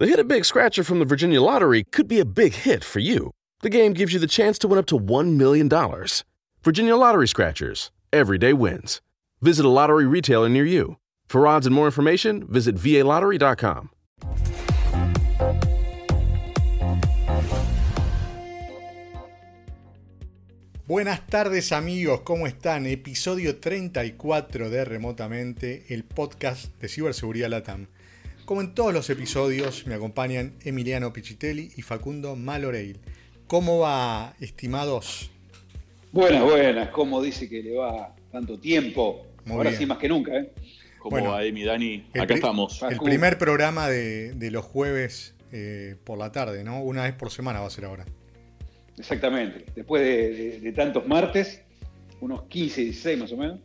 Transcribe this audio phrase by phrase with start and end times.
[0.00, 3.00] The Hit a Big Scratcher from the Virginia Lottery could be a big hit for
[3.00, 3.32] you.
[3.60, 5.68] The game gives you the chance to win up to $1 million.
[6.64, 7.90] Virginia Lottery Scratchers.
[8.10, 9.02] Everyday wins.
[9.42, 10.96] Visit a lottery retailer near you.
[11.28, 13.90] For odds and more information, visit VALottery.com.
[20.86, 22.86] Buenas tardes amigos, ¿cómo están?
[22.86, 27.88] Episodio 34 de Remotamente, el podcast de Ciberseguridad Latam.
[28.50, 32.98] Como en todos los episodios, me acompañan Emiliano Pichitelli y Facundo Maloreil.
[33.46, 35.30] ¿Cómo va, estimados?
[36.10, 36.88] Buenas, buenas.
[36.88, 39.24] ¿Cómo dice que le va tanto tiempo?
[39.46, 40.50] Ahora sí más que nunca, ¿eh?
[40.98, 42.06] ¿Cómo va, Emi, Dani?
[42.20, 42.82] Acá estamos.
[42.82, 46.82] El primer programa de, los jueves eh, por la tarde, ¿no?
[46.82, 48.04] Una vez por semana va a ser ahora.
[48.98, 49.64] Exactamente.
[49.76, 51.62] Después de, tantos martes,
[52.20, 53.60] unos 15, 16 más o menos.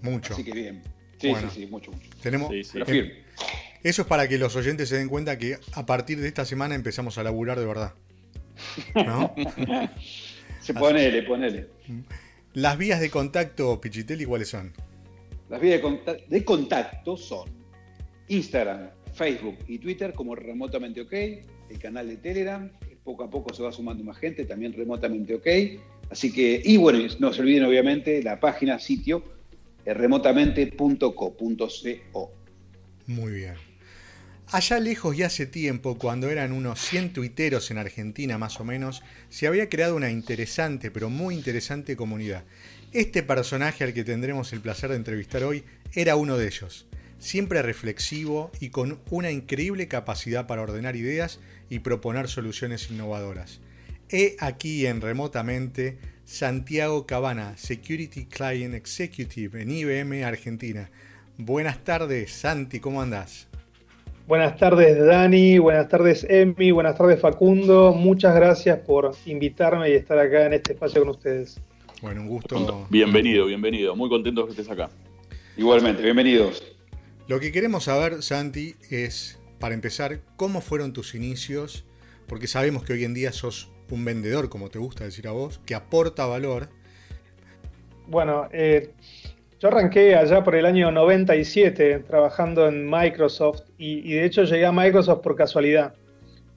[0.00, 0.32] Mucho.
[0.32, 0.80] Así que bien.
[1.18, 2.08] Sí, sí, sí, mucho, mucho.
[2.22, 2.50] Tenemos,
[3.82, 6.74] eso es para que los oyentes se den cuenta que a partir de esta semana
[6.74, 7.94] empezamos a laburar de verdad.
[8.94, 9.34] ¿No?
[10.60, 11.68] se ponele, ponele.
[12.54, 14.72] Las vías de contacto, Pichitelli, ¿cuáles son?
[15.48, 15.80] Las vías
[16.28, 17.48] de contacto, son
[18.28, 22.70] Instagram, Facebook y Twitter como remotamente ok, el canal de Telegram,
[23.04, 25.46] poco a poco se va sumando más gente, también remotamente ok.
[26.10, 29.24] Así que, y bueno, no se olviden obviamente la página, sitio,
[29.84, 32.32] eh, remotamente.co.co.
[33.06, 33.71] Muy bien.
[34.52, 39.02] Allá lejos y hace tiempo, cuando eran unos 100 tuiteros en Argentina más o menos,
[39.30, 42.44] se había creado una interesante, pero muy interesante comunidad.
[42.92, 46.84] Este personaje al que tendremos el placer de entrevistar hoy era uno de ellos,
[47.18, 53.60] siempre reflexivo y con una increíble capacidad para ordenar ideas y proponer soluciones innovadoras.
[54.10, 60.90] He aquí en remotamente Santiago Cabana, Security Client Executive en IBM Argentina.
[61.38, 63.48] Buenas tardes, Santi, ¿cómo andás?
[64.26, 67.92] Buenas tardes Dani, buenas tardes Emi, buenas tardes Facundo.
[67.92, 71.60] Muchas gracias por invitarme y estar acá en este espacio con ustedes.
[72.00, 72.86] Bueno, un gusto.
[72.88, 73.96] Bienvenido, bienvenido.
[73.96, 74.90] Muy contentos que estés acá.
[75.56, 76.62] Igualmente, bienvenidos.
[77.26, 81.84] Lo que queremos saber, Santi, es, para empezar, cómo fueron tus inicios,
[82.26, 85.60] porque sabemos que hoy en día sos un vendedor, como te gusta decir a vos,
[85.66, 86.68] que aporta valor.
[88.06, 88.90] Bueno, eh,
[89.62, 94.72] yo arranqué allá por el año 97 trabajando en Microsoft y, de hecho llegué a
[94.72, 95.94] Microsoft por casualidad,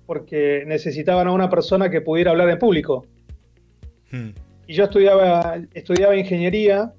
[0.08, 3.06] porque necesitaban a una persona que pudiera hablar en público.
[4.10, 4.30] Hmm.
[4.66, 6.94] Y yo estudiaba, estudiaba ingeniería,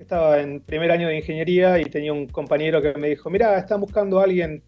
[0.00, 3.80] estaba en primer año de ingeniería y tenía un compañero que me dijo, mira, están
[3.80, 4.64] buscando a alguien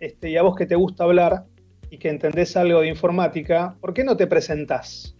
[0.00, 1.44] este, y a vos que te gusta hablar
[1.90, 5.14] y que entendés algo de informática, ¿por qué no te presentás?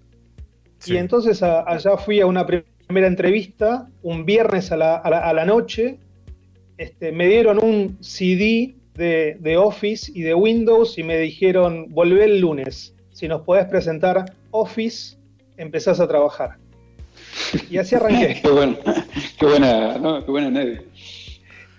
[0.84, 5.98] Y entonces allá fui a una primera entrevista, un viernes a la, noche,
[6.78, 12.40] este, me dieron un CD de, Office y de Windows y me dijeron, volvé el
[12.40, 15.16] lunes, si nos podés presentar Office,
[15.56, 16.56] empezás a trabajar.
[17.70, 18.40] Y así arranqué.
[18.42, 20.80] qué, buena, qué buena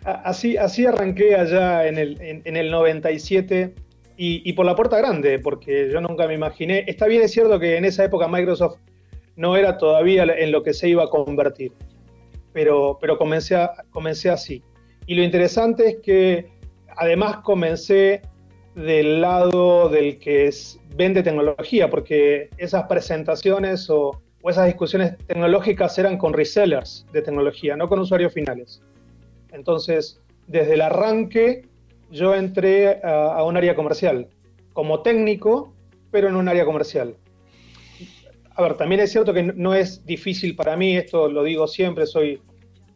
[0.03, 3.73] Así, así arranqué allá en el, en, el 97
[4.17, 6.83] y, y, por la puerta grande, porque yo nunca me imaginé.
[6.87, 8.77] Está bien, es cierto que en esa época Microsoft
[9.35, 11.73] no era todavía en lo que se iba a convertir.
[12.53, 13.56] Pero, pero comencé,
[13.91, 14.63] comencé así.
[15.07, 16.50] Y lo interesante es que
[16.96, 18.22] además comencé
[18.75, 26.19] del lado del que es, vende tecnología, porque esas presentaciones o, esas discusiones tecnológicas eran
[26.19, 28.81] con resellers de tecnología, no con usuarios finales.
[29.51, 31.66] Entonces, desde el arranque,
[32.12, 34.28] yo entré a un área comercial,
[34.74, 35.74] como técnico,
[36.12, 37.16] pero en un área comercial
[38.55, 42.05] a ver, también es cierto que no es difícil para mí, esto lo digo siempre,
[42.05, 42.41] soy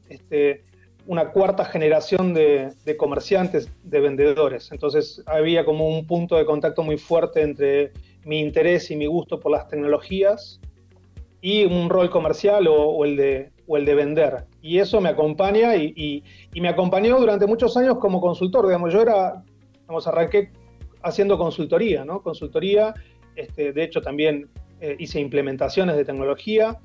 [0.07, 0.63] este,
[1.05, 4.71] una cuarta generación de, comerciantes, de vendedores.
[4.71, 7.91] Entonces había como un punto de contacto muy fuerte entre
[8.23, 10.61] mi interés y mi gusto por las tecnologías
[11.41, 14.45] y un rol comercial o, el, de, el de vender.
[14.61, 18.65] Y eso me acompaña y, me acompañó durante muchos años como consultor.
[18.65, 19.43] Digamos, yo era,
[19.81, 20.51] digamos, arranqué
[21.01, 22.21] haciendo consultoría, ¿no?
[22.21, 22.93] Consultoría,
[23.35, 24.47] este, de hecho también
[24.81, 26.77] eh, hice implementaciones de tecnología,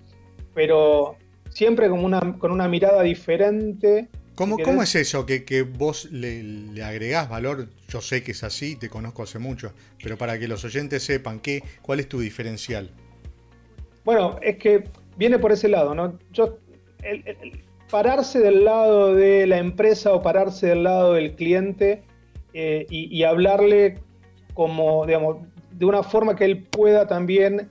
[0.55, 1.17] pero
[1.49, 4.09] siempre con una, con una mirada diferente.
[4.35, 5.27] ¿Cómo, ¿Cómo es eso?
[5.27, 9.39] Que, que vos le, le, agregás valor, yo sé que es así, te conozco hace
[9.39, 12.91] mucho, pero para que los oyentes sepan, ¿qué, ¿cuál es tu diferencial?
[14.05, 14.85] Bueno, es que
[15.17, 16.19] viene por ese lado, ¿no?
[16.33, 16.59] Yo,
[17.91, 22.03] pararse del lado de la empresa o pararse del lado del cliente
[22.55, 23.99] eh, y, y, hablarle
[24.55, 27.69] como, digamos, de una forma que él pueda también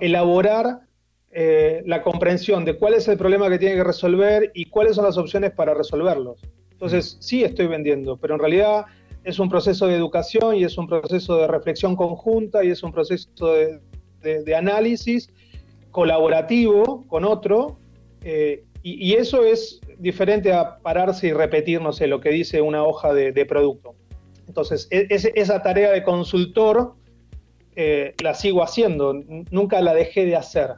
[0.00, 0.80] elaborar
[1.38, 5.04] eh, la comprensión de cuál es el problema que tiene que resolver y cuáles son
[5.04, 6.40] las opciones para resolverlos.
[6.70, 8.86] Entonces, sí estoy vendiendo, pero en realidad
[9.22, 12.92] es un proceso de educación y es un proceso de reflexión conjunta y es un
[12.92, 15.28] proceso de, análisis
[15.90, 17.78] colaborativo con otro.
[18.22, 22.84] Eh, y, eso es diferente a pararse y repetir, no sé, lo que dice una
[22.84, 23.94] hoja de, producto.
[24.46, 26.94] Entonces, e, esa tarea de consultor
[27.76, 29.14] eh, la sigo haciendo,
[29.50, 30.70] nunca la dejé de hacer.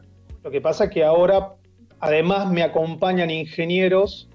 [0.42, 1.54] Lo que pasa es que ahora,
[2.00, 4.28] además, me acompañan ingenieros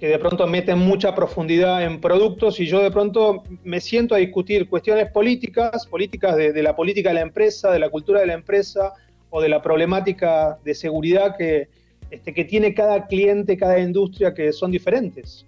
[0.00, 4.18] que de pronto meten mucha profundidad en productos y yo de pronto me siento a
[4.18, 8.32] discutir cuestiones políticas, políticas de, la política de la empresa, de la cultura de la
[8.32, 8.94] empresa
[9.28, 11.68] o de la problemática de seguridad que,
[12.10, 15.46] este, que tiene cada cliente, cada industria, que son diferentes.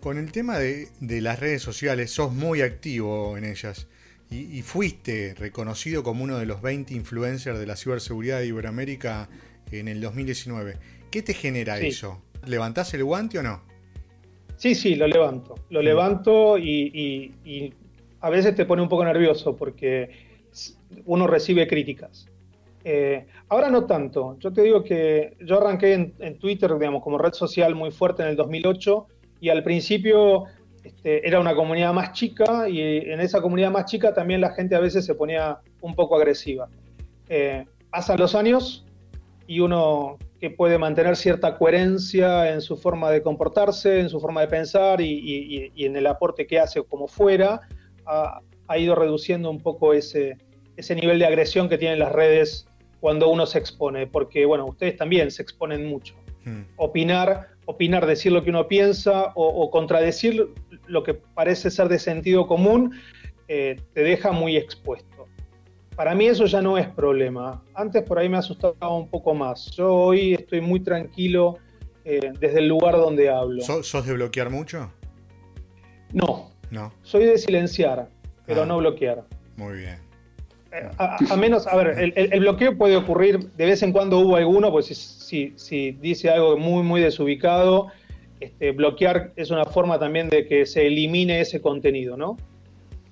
[0.00, 3.88] Con el tema de, las redes sociales, sos muy activo en ellas
[4.32, 9.28] y, fuiste reconocido como uno de los 20 influencers de la ciberseguridad de Iberoamérica
[9.70, 10.76] en el 2019.
[11.10, 12.22] ¿Qué te genera eso?
[12.46, 13.62] ¿Levantás el guante o no?
[14.56, 15.56] Sí, sí, lo levanto.
[15.70, 15.84] Lo mm.
[15.84, 17.74] levanto y,
[18.20, 20.10] a veces te pone un poco nervioso porque
[21.04, 22.26] uno recibe críticas.
[22.84, 24.36] Eh, ahora no tanto.
[24.38, 28.28] Yo te digo que yo arranqué en, Twitter, digamos, como red social muy fuerte en
[28.28, 29.06] el 2008
[29.40, 30.44] y al principio
[30.84, 34.74] este, era una comunidad más chica y en esa comunidad más chica también la gente
[34.74, 36.68] a veces se ponía un poco agresiva.
[37.28, 38.84] Eh, pasan los años
[39.46, 44.40] y uno que puede mantener cierta coherencia en su forma de comportarse, en su forma
[44.40, 47.60] de pensar y, en el aporte que hace como fuera,
[48.06, 48.40] ha,
[48.76, 50.38] ido reduciendo un poco ese,
[50.76, 52.66] ese nivel de agresión que tienen las redes
[53.00, 56.14] cuando uno se expone, porque bueno, ustedes también se exponen mucho.
[56.44, 56.62] Hmm.
[56.76, 60.48] Opinar, opinar, decir lo que uno piensa o, contradecir
[60.86, 62.94] lo que parece ser de sentido común,
[63.48, 65.26] eh, te deja muy expuesto.
[65.96, 67.62] Para mí eso ya no es problema.
[67.74, 69.70] Antes por ahí me asustaba un poco más.
[69.72, 71.58] Yo hoy estoy muy tranquilo
[72.04, 73.62] eh, desde el lugar donde hablo.
[73.62, 74.90] ¿Sos de bloquear mucho?
[76.12, 76.50] No.
[76.70, 76.92] No.
[77.02, 78.08] Soy de silenciar,
[78.46, 78.66] pero ah.
[78.66, 79.24] no bloquear.
[79.56, 79.98] Muy bien.
[80.72, 84.70] Eh, a, menos, a ver, el, bloqueo puede ocurrir, de vez en cuando hubo alguno,
[84.70, 87.88] pues si, si, dice algo muy, muy desubicado,
[88.42, 92.36] este, bloquear es una forma también de que se elimine ese contenido, ¿no?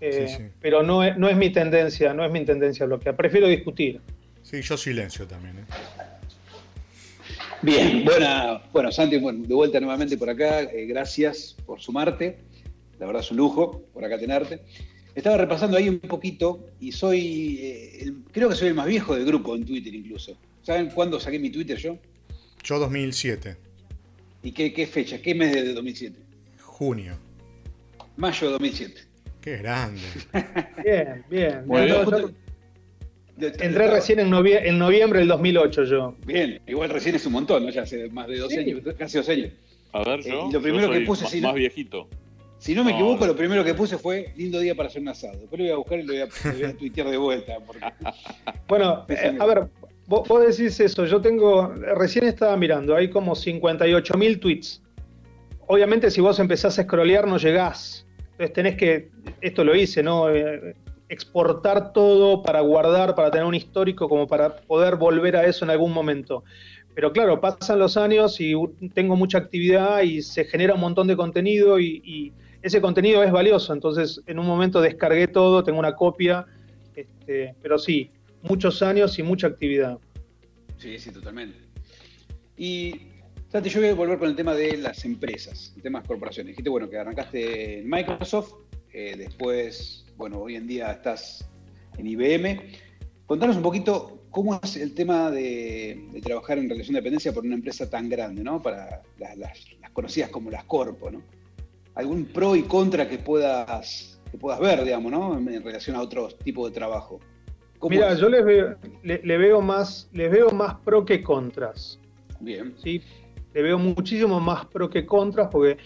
[0.01, 3.15] Eh, pero no es, no es mi tendencia, no es mi tendencia bloquear.
[3.17, 4.01] Prefiero discutir.
[4.43, 5.59] Sí, yo silencio también.
[5.59, 5.65] ¿eh?
[7.63, 10.63] Bien, buena, bueno, Santi, de vuelta nuevamente por acá.
[10.63, 12.39] Eh, gracias por sumarte.
[12.99, 14.63] La verdad es un lujo por acá tenerte.
[15.15, 19.55] Estaba repasando ahí un poquito y soy, creo que soy el más viejo del grupo
[19.55, 20.37] en Twitter incluso.
[20.63, 21.99] ¿Saben cuándo saqué mi Twitter yo?
[22.63, 23.70] Yo 2007.
[24.43, 25.21] ¿Y qué, qué fecha?
[25.21, 26.19] ¿Qué mes de 2007?
[26.61, 27.19] Junio.
[28.17, 29.01] Mayo de 2007.
[29.41, 30.03] Qué grande.
[30.85, 31.65] Bien, bien.
[33.39, 36.15] entré recién en, noviembre del 2008 yo.
[36.27, 37.71] Bien, igual recién es un montón, ¿no?
[37.71, 39.53] Ya hace más de dos años, casi dos años.
[39.93, 40.49] A ver, yo.
[40.49, 41.25] Eh, lo primero que puse.
[41.25, 42.09] Más, más viejito.
[42.59, 45.39] Si no me equivoco, lo primero que puse fue lindo día para hacer un asado.
[45.39, 46.23] Después lo voy a buscar y lo voy
[46.65, 47.57] a, tuitear de vuelta.
[48.69, 49.69] Bueno, eh, a ver,
[50.11, 51.07] vos, decís eso.
[51.07, 54.83] Yo tengo, recién estaba mirando, hay como 58 mil tweets.
[55.69, 58.07] Obviamente, si vos empezás a scrollear, no llegás.
[58.33, 59.09] Entonces tenés que,
[59.41, 60.29] esto lo hice, ¿no?
[60.29, 60.75] Eh,
[61.09, 65.71] exportar todo para guardar, para tener un histórico, como para poder volver a eso en
[65.71, 66.43] algún momento.
[66.95, 68.55] Pero claro, pasan los años y
[68.95, 72.33] tengo mucha actividad y se genera un montón de contenido y,
[72.63, 73.73] ese contenido es valioso.
[73.73, 76.45] Entonces, en un momento descargué todo, tengo una copia,
[76.95, 78.11] este, pero sí,
[78.43, 79.99] muchos años y mucha actividad.
[80.81, 81.59] Sí, sí, totalmente.
[82.57, 82.95] Y
[83.49, 86.09] Santi, yo voy a volver con el tema de las empresas, el tema de las
[86.09, 86.53] corporaciones.
[86.53, 88.55] Dijiste, bueno, que arrancaste en Microsoft,
[88.93, 91.49] eh, después, bueno, hoy en día estás
[91.99, 92.61] en IBM.
[93.27, 97.55] Contanos un poquito cómo es el tema de, trabajar en relación de dependencia por una
[97.55, 98.63] empresa tan grande, ¿no?
[98.63, 99.59] Para las,
[99.93, 101.23] conocidas como las corpo, ¿no?
[101.95, 105.37] ¿Algún pro y contra que puedas, que puedas ver, digamos, ¿no?
[105.37, 107.21] En, relación a otros tipos de trabajo.
[107.89, 111.99] Mira, yo les veo, le, veo más, les veo más pro que contras.
[112.41, 112.75] Bien.
[112.83, 113.03] ¿sí?
[113.55, 115.79] le veo muchísimo más pro que contras, porque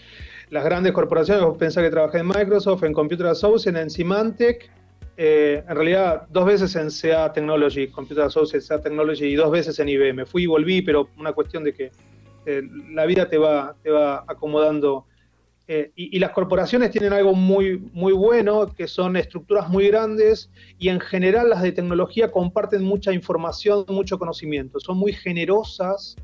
[0.49, 4.69] las grandes corporaciones, vos pensás que trabajé en Microsoft, en Computer Associates, en Symantec,
[5.17, 9.79] eh, en realidad dos veces en CA Technology, Computer Associates, CA Technology, y dos veces
[9.79, 10.25] en IBM.
[10.25, 11.91] Fui y volví, pero una cuestión de que
[12.45, 12.61] eh,
[12.91, 15.05] la vida te va, te va acomodando.
[15.67, 20.89] Eh, y, las corporaciones tienen algo muy, muy bueno, que son estructuras muy grandes y
[20.89, 24.79] en general las de tecnología comparten mucha información, mucho conocimiento.
[24.79, 26.15] Son muy generosas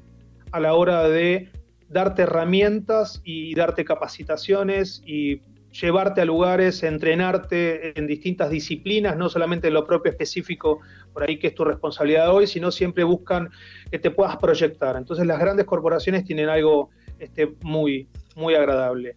[0.51, 1.49] a la hora de
[1.89, 9.69] darte herramientas y darte capacitaciones y llevarte a lugares, entrenarte en distintas disciplinas, no solamente
[9.69, 10.81] en lo propio específico
[11.13, 13.49] por ahí que es tu responsabilidad hoy, sino siempre buscan
[13.89, 14.95] que te puedas proyectar.
[14.97, 19.15] Entonces las grandes corporaciones tienen algo este, muy, muy agradable.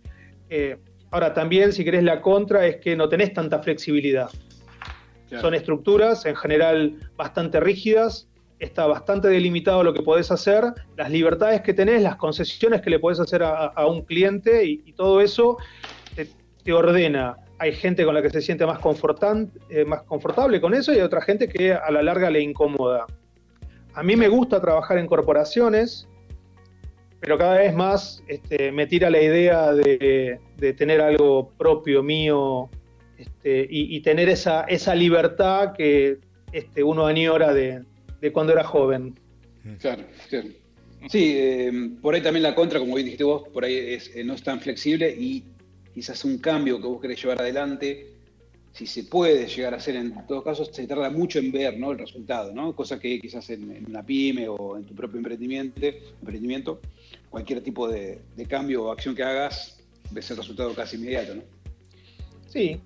[0.56, 0.76] Eh,
[1.10, 4.30] ahora también, si querés, la contra es que no tenés tanta flexibilidad.
[5.40, 8.28] Son estructuras en general bastante rígidas,
[8.60, 10.62] está bastante delimitado lo que podés hacer,
[10.96, 15.20] las libertades que tenés, las concesiones que le podés hacer a, un cliente y, todo
[15.20, 15.56] eso
[16.62, 17.36] te, ordena.
[17.58, 18.78] Hay gente con la que se siente más,
[19.70, 23.06] eh, más confortable con eso y hay otra gente que a la larga le incomoda.
[23.94, 26.06] A mí me gusta trabajar en corporaciones,
[27.24, 30.38] pero cada vez más este, me tira la idea de,
[30.76, 32.68] tener algo propio mío
[33.16, 36.18] este, y, tener esa, esa libertad que
[36.52, 37.82] este, uno añora de,
[38.30, 39.18] cuando era joven.
[39.80, 40.48] Claro, claro.
[41.08, 44.34] Sí, eh, por ahí también la contra, como dijiste vos, por ahí es, eh, no
[44.34, 45.44] es tan flexible y
[45.94, 48.06] quizás un cambio que vos querés llevar adelante
[48.74, 51.92] si se puede llegar a hacer, en todos casos se tarda mucho en ver ¿no?
[51.92, 52.74] el resultado, ¿no?
[52.74, 55.80] cosa que quizás en, una pyme o en tu propio emprendimiento,
[56.20, 56.80] emprendimiento
[57.30, 61.36] cualquier tipo de, cambio o acción que hagas, ves el resultado casi inmediato.
[61.36, 61.42] ¿no?
[62.48, 62.80] Sí,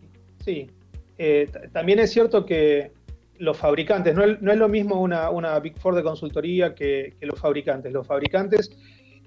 [0.45, 0.69] sí.
[1.17, 2.93] Eh, también es cierto que
[3.39, 7.91] los fabricantes, no es, lo mismo una, Big Four de consultoría que, los fabricantes.
[7.95, 8.71] Los fabricantes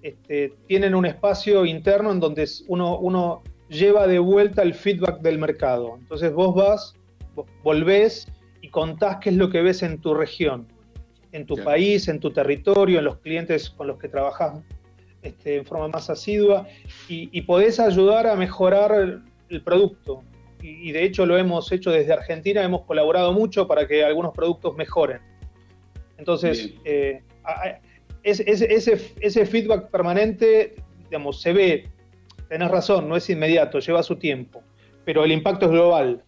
[0.04, 5.40] este, tienen un espacio interno en donde uno, uno lleva de vuelta el feedback del
[5.40, 5.96] mercado.
[5.98, 6.96] Entonces vos vas,
[7.64, 8.28] volvés
[8.62, 10.68] y contás qué es lo que ves en tu región,
[11.32, 14.60] en tu país, en tu territorio, en los clientes con los que trabajás
[15.24, 16.68] este, en forma más asidua
[17.08, 20.24] y, podés ayudar a mejorar el, producto.
[20.62, 24.76] Y, de hecho lo hemos hecho desde Argentina, hemos colaborado mucho para que algunos productos
[24.76, 25.22] mejoren.
[26.18, 27.24] Entonces, eh,
[28.22, 30.76] ese, ese feedback permanente,
[31.10, 31.90] digamos, se ve
[32.52, 34.62] tenés razón, no es inmediato, lleva su tiempo,
[35.06, 36.22] pero el impacto es global.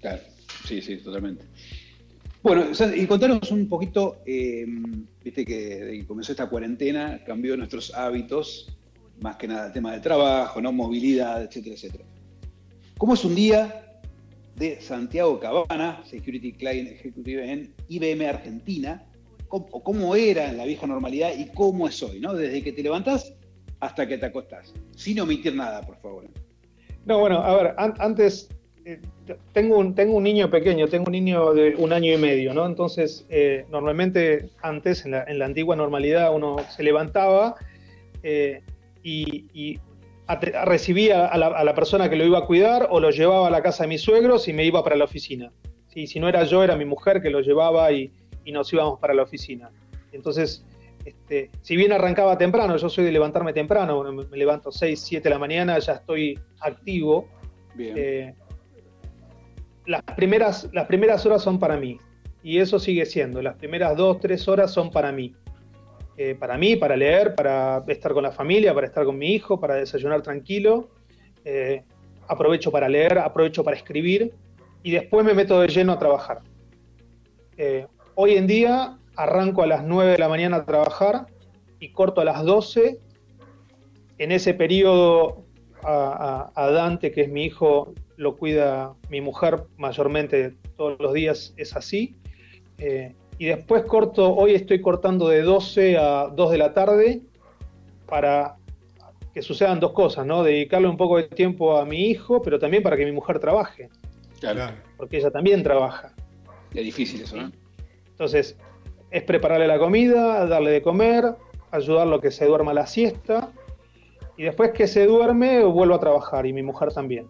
[0.00, 0.22] Claro,
[0.66, 1.44] sí, sí, totalmente.
[2.42, 4.64] Bueno, y contanos un poquito, eh,
[5.22, 8.74] viste que desde que comenzó esta cuarentena cambió nuestros hábitos,
[9.20, 10.72] más que nada el tema del trabajo, ¿no?
[10.72, 12.04] movilidad, etcétera, etcétera.
[12.96, 14.00] ¿Cómo es un día
[14.56, 19.04] de Santiago Cabana, Security Client Executive en IBM Argentina?
[19.48, 22.18] ¿Cómo, ¿Cómo, era en la vieja normalidad y cómo es hoy?
[22.18, 22.32] ¿no?
[22.32, 23.34] Desde que te levantás
[23.80, 26.24] hasta que te acostás, sin omitir nada, por favor.
[27.06, 28.48] No, bueno, a ver, antes
[28.84, 29.00] eh,
[29.52, 32.66] tengo, un, tengo un niño pequeño, tengo un niño de un año y medio, ¿no?
[32.66, 37.56] Entonces, eh, normalmente antes, en la, antigua normalidad, uno se levantaba
[38.22, 38.62] eh,
[39.02, 39.78] y,
[40.64, 43.82] recibía a la, persona que lo iba a cuidar o lo llevaba a la casa
[43.82, 45.50] de mis suegros y me iba para la oficina.
[45.88, 48.12] Si no era yo, era mi mujer que lo llevaba y,
[48.44, 49.72] y nos íbamos para la oficina.
[50.12, 50.64] Entonces,
[51.04, 55.30] este, si bien arrancaba temprano, yo soy de levantarme temprano, me, levanto 6, 7 de
[55.30, 57.28] la mañana, ya estoy activo.
[57.78, 58.34] Eh,
[59.86, 61.98] las, primeras, las primeras horas son para mí,
[62.42, 63.40] y eso sigue siendo.
[63.40, 65.34] Las primeras 2, 3 horas son para mí.
[66.16, 69.58] Eh, para mí, para leer, para estar con la familia, para estar con mi hijo,
[69.58, 70.90] para desayunar tranquilo.
[71.46, 71.82] Eh,
[72.28, 74.34] aprovecho para leer, aprovecho para escribir
[74.82, 76.40] y después me meto de lleno a trabajar.
[78.14, 81.26] hoy en día arranco a las 9 de la mañana a trabajar
[81.78, 82.98] y corto a las 12.
[84.18, 85.44] En ese periodo
[85.82, 91.76] a, Dante, que es mi hijo, lo cuida mi mujer mayormente todos los días, es
[91.76, 92.16] así.
[92.78, 97.20] Eh, y después corto, hoy estoy cortando de 12 a 2 de la tarde
[98.06, 98.56] para
[99.34, 100.42] que sucedan dos cosas, ¿no?
[100.42, 103.88] Dedicarle un poco de tiempo a mi hijo, pero también para que mi mujer trabaje.
[104.40, 104.74] Claro.
[104.96, 106.14] Porque ella también trabaja.
[106.74, 107.52] Es difícil eso, ¿no?
[108.08, 108.58] Entonces,
[109.10, 111.34] es prepararle la comida, darle de comer,
[111.70, 113.50] ayudarlo a que se duerma la siesta
[114.36, 117.26] y después que se duerme vuelvo a trabajar y mi mujer también.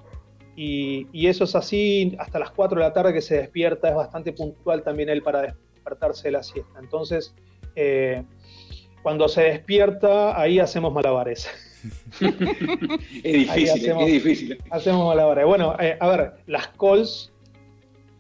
[0.57, 4.33] Y, eso es así hasta las 4 de la tarde que se despierta, es bastante
[4.33, 6.79] puntual también él para despertarse de la siesta.
[6.79, 7.35] Entonces,
[7.77, 8.23] eh,
[9.03, 11.49] cuando se despierta, ahí hacemos malabares.
[12.21, 14.59] es difícil, es difícil.
[14.71, 15.47] Hacemos malabares.
[15.47, 17.33] Bueno, eh, a ver, las calls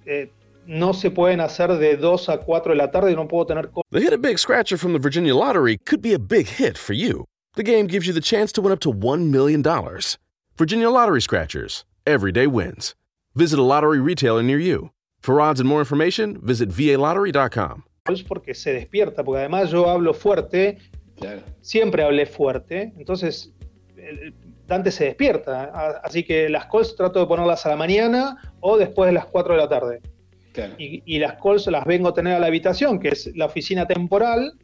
[0.07, 0.31] eh,
[0.71, 3.71] no se pueden hacer de 2 a 4 de la tarde y no puedo tener...
[3.91, 6.95] The Hit a Big Scratcher from the Virginia Lottery could be a big hit for
[6.95, 7.25] you.
[7.57, 9.63] The game gives you the chance to win up to $1 million.
[10.57, 11.85] Virginia Lottery Scratchers.
[12.07, 12.95] Everyday wins.
[13.35, 14.91] Visit a lottery retailer near you.
[15.21, 17.83] For odds and more information, visit VALottery.com.
[18.09, 20.79] Es porque se despierta, porque además yo hablo fuerte,
[21.19, 21.43] claro.
[21.61, 23.53] siempre hablé fuerte, entonces
[24.67, 26.01] Dante se despierta.
[26.03, 29.55] Así que las calls trato de ponerlas a la mañana o después de las 4
[29.55, 30.01] de la tarde.
[30.79, 34.55] Y, las calls las vengo a tener a la habitación, que es la oficina temporal.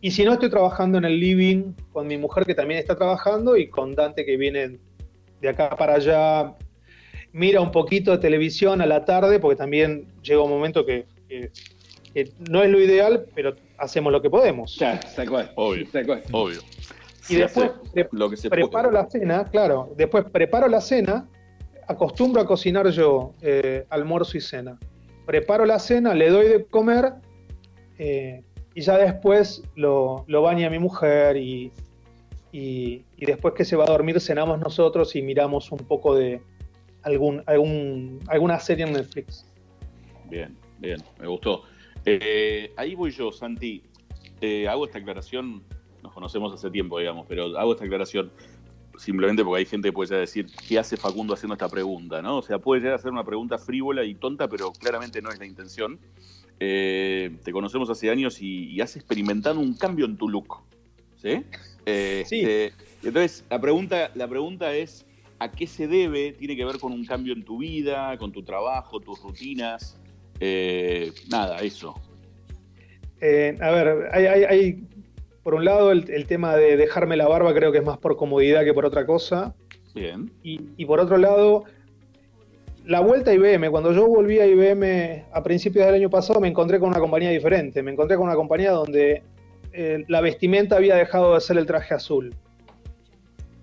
[0.00, 3.56] Y si no, estoy trabajando en el living con mi mujer que también está trabajando
[3.56, 4.78] y con Dante que viene
[5.40, 6.54] de acá para allá.
[7.32, 11.06] Mira un poquito de televisión a la tarde, porque también llega un momento que,
[12.48, 14.76] no es lo ideal, pero hacemos lo que podemos.
[14.76, 15.52] Claro, tal cual.
[15.56, 15.86] Obvio.
[15.90, 16.22] Tal cual.
[16.32, 16.60] Obvio.
[17.28, 17.70] y después
[18.12, 21.26] lo que se preparo la cena, claro, después preparo la cena,
[21.88, 24.78] acostumbro a cocinar yo eh, almuerzo y cena.
[25.26, 27.14] Preparo la cena, le doy de comer
[27.98, 28.42] eh,
[28.74, 31.72] y ya después lo, lo baña mi mujer y,
[32.52, 36.42] y, después que se va a dormir cenamos nosotros y miramos un poco de
[37.02, 39.46] algún, algún alguna serie en Netflix.
[40.28, 41.62] Bien, bien, me gustó.
[42.04, 43.82] Eh, ahí voy yo, Santi.
[44.68, 45.62] hago esta aclaración,
[46.02, 48.30] nos conocemos hace tiempo, digamos, pero hago esta aclaración
[48.98, 52.22] simplemente porque hay gente que puede decir, ¿qué hace Facundo haciendo esta pregunta?
[52.22, 52.38] ¿no?
[52.38, 55.38] O sea, puede llegar a ser una pregunta frívola y tonta, pero claramente no es
[55.38, 55.98] la intención.
[56.60, 60.62] Eh, te conocemos hace años y, has experimentado un cambio en tu look.
[61.16, 61.42] ¿Sí?
[61.86, 62.40] Eh, sí.
[62.40, 62.72] Este,
[63.02, 65.06] entonces, la pregunta, la pregunta es,
[65.38, 66.32] ¿a qué se debe?
[66.32, 69.98] ¿Tiene que ver con un cambio en tu vida, con tu trabajo, tus rutinas?
[70.40, 71.94] Eh, nada, eso.
[73.20, 74.84] a ver, hay,
[75.44, 78.64] por un lado el, tema de dejarme la barba creo que es más por comodidad
[78.64, 79.54] que por otra cosa.
[79.94, 80.32] Bien.
[80.42, 81.66] y por otro lado,
[82.86, 86.48] la vuelta a IBM, cuando yo volví a IBM a principios del año pasado, me
[86.48, 87.82] encontré con una compañía diferente.
[87.82, 89.22] Me encontré con una compañía donde
[89.72, 92.34] eh, la vestimenta había dejado de ser el traje azul.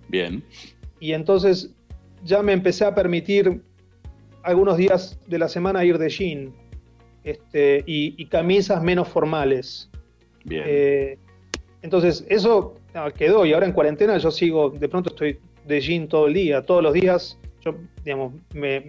[0.07, 0.43] Bien.
[0.99, 1.71] Y entonces
[2.23, 3.61] ya me empecé a permitir
[4.43, 6.53] algunos días de la semana ir de jean
[7.23, 9.89] este, y, camisas menos formales.
[10.43, 10.63] Bien.
[10.65, 11.19] Eh,
[11.81, 12.75] entonces, eso
[13.17, 16.65] quedó y ahora en cuarentena yo sigo, de pronto estoy de jean todo el día,
[16.65, 18.81] todos los días yo, digamos, me,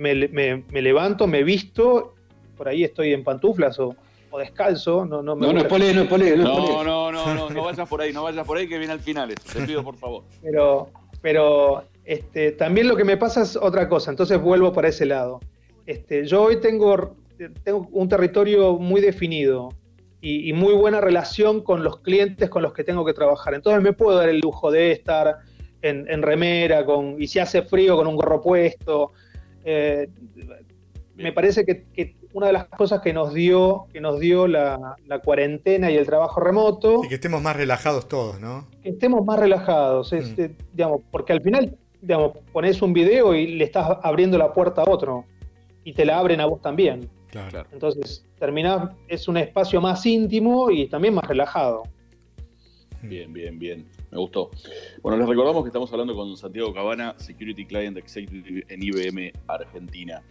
[0.83, 2.15] levanto, me visto,
[2.57, 3.95] por ahí estoy en pantuflas o,
[4.39, 5.05] descalzo.
[5.05, 7.87] No, no, me no, no, pole, no, pole, no, no, no, no, no, no vayas
[7.87, 10.25] por ahí, no vayas por ahí que viene al final te pido por favor.
[10.43, 10.89] Pero,
[11.21, 15.41] pero este, también lo que me pasa es otra cosa, entonces vuelvo para ese lado.
[15.85, 17.15] Este, yo hoy tengo,
[17.63, 19.69] tengo un territorio muy definido
[20.23, 23.55] y, y, muy buena relación con los clientes con los que tengo que trabajar.
[23.55, 25.41] Entonces me puedo dar el lujo de estar
[25.83, 29.13] en, remera, con, y si hace frío con un gorro puesto.
[29.65, 30.09] Eh,
[31.17, 35.91] me parece que, una de las cosas que nos dio, que nos dio la, cuarentena
[35.91, 37.03] y el trabajo remoto.
[37.05, 38.67] Y que estemos más relajados todos, ¿no?
[38.83, 40.13] Que estemos más relajados.
[40.13, 40.41] Mm.
[40.41, 44.83] Eh, digamos, porque al final, digamos, pones un video y le estás abriendo la puerta
[44.83, 45.25] a otro.
[45.85, 47.11] Y te la abren a vos también.
[47.33, 47.65] Claro.
[47.73, 51.85] Entonces, terminás, es un espacio más íntimo y también más relajado.
[53.01, 53.87] Bien, bien, bien.
[54.11, 54.51] Me gustó.
[55.03, 60.23] Bueno, les recordamos que estamos hablando con Santiago Cabana, Security Client Executive en IBM Argentina.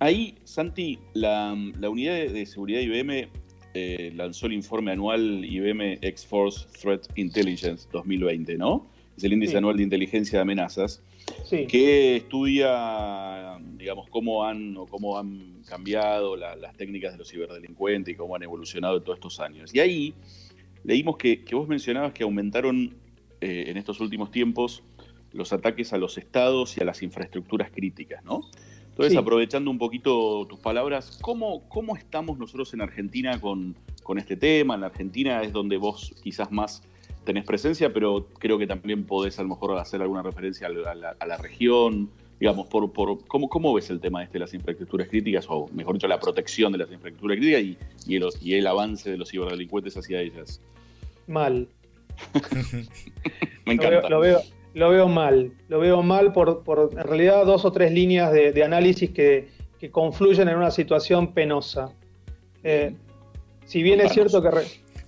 [0.00, 1.52] Ahí, Santi, la,
[1.88, 3.28] unidad de, seguridad IBM
[3.74, 8.88] eh, lanzó el informe anual IBM X-Force Threat Intelligence 2020, ¿no?
[9.16, 11.00] Es el índice anual de inteligencia de amenazas,
[11.44, 11.66] sí.
[11.66, 18.16] que estudia, digamos, cómo han, o cómo han cambiado las técnicas de los ciberdelincuentes y
[18.16, 19.74] cómo han evolucionado en todos estos años.
[19.74, 20.14] Y ahí
[20.84, 22.94] leímos que, que vos mencionabas que aumentaron
[23.40, 24.82] eh, en estos últimos tiempos
[25.32, 28.42] los ataques a los estados y a las infraestructuras críticas, ¿no?
[28.90, 34.36] Entonces, aprovechando un poquito tus palabras, ¿cómo, cómo estamos nosotros en Argentina con, con, este
[34.36, 34.74] tema?
[34.74, 36.82] En Argentina es donde vos quizás más
[37.24, 41.36] tenés presencia, pero creo que también podés a lo mejor hacer alguna referencia a la,
[41.36, 42.10] región.
[42.38, 45.94] Digamos, por, por, ¿cómo, ¿cómo ves el tema este de las infraestructuras críticas, o mejor
[45.94, 49.30] dicho, la protección de las infraestructuras críticas y, y, el, y el avance de los
[49.30, 50.62] ciberdelincuentes hacia ellas?
[51.26, 51.68] Mal,
[53.66, 54.08] Me encanta.
[54.08, 54.40] Lo veo,
[54.74, 55.52] lo veo, mal.
[55.68, 59.48] Lo veo mal por, en realidad dos o tres líneas de, análisis que,
[59.90, 61.92] confluyen en una situación penosa.
[62.62, 62.94] Eh,
[63.64, 64.48] si bien es cierto que...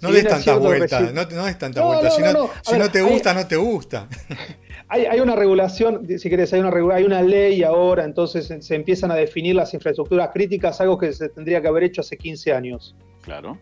[0.02, 2.10] no des tanta vuelta, no, des tanta vuelta.
[2.10, 4.08] Si, no, te gusta, no te gusta.
[4.88, 9.14] Hay, una regulación, si querés, hay una, hay una ley ahora, entonces se empiezan a
[9.14, 12.94] definir las infraestructuras críticas, algo que se tendría que haber hecho hace 15 años.
[13.22, 13.56] Claro.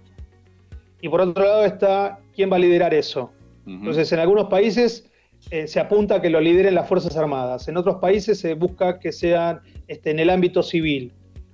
[1.00, 3.31] Y por otro lado está, ¿quién va a liderar eso?
[3.64, 5.09] Entonces, en algunos países
[5.50, 8.98] eh, se apunta a que lo lideren las Fuerzas Armadas, en otros países se busca
[8.98, 11.12] que sean este, en el ámbito civil.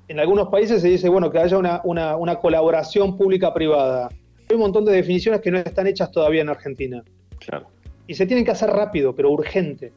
[0.08, 4.08] En algunos países se dice, bueno, que haya una, colaboración pública-privada.
[4.48, 7.02] Hay un montón de definiciones que no están hechas todavía en Argentina.
[7.38, 7.68] Claro.
[8.06, 9.92] Y se tienen que hacer rápido, pero urgente.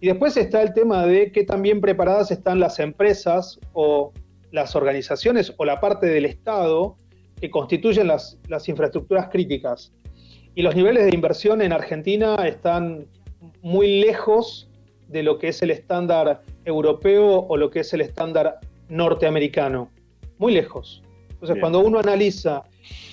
[0.00, 4.12] Y después está el tema de qué tan bien preparadas están las empresas o
[4.50, 6.96] las organizaciones o la parte del Estado
[7.40, 9.92] que constituyen las, las infraestructuras críticas.
[10.54, 13.06] Y los niveles de inversión en Argentina están
[13.62, 14.68] muy lejos
[15.08, 19.90] de lo que es el estándar europeo o lo que es el estándar norteamericano.
[20.38, 21.02] Muy lejos.
[21.40, 22.62] Entonces, cuando uno analiza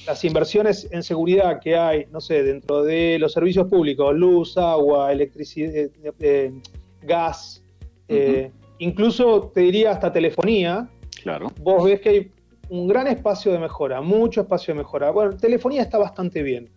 [0.06, 5.12] las inversiones en seguridad que hay, no sé, dentro de los servicios públicos, luz, agua,
[5.12, 6.54] electricidad, eh, eh,
[7.02, 7.64] gas,
[8.10, 10.90] eh, incluso te diría hasta telefonía,
[11.24, 11.52] claro.
[11.62, 12.32] vos ves que hay
[12.70, 15.12] un gran espacio de mejora, mucho espacio de mejora.
[15.12, 16.70] Bueno, telefonía está bastante bien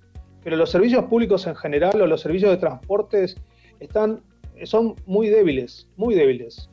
[0.42, 3.36] pero los servicios públicos en general o los servicios de transportes
[3.78, 4.22] están,
[4.64, 6.70] son muy débiles, muy débiles.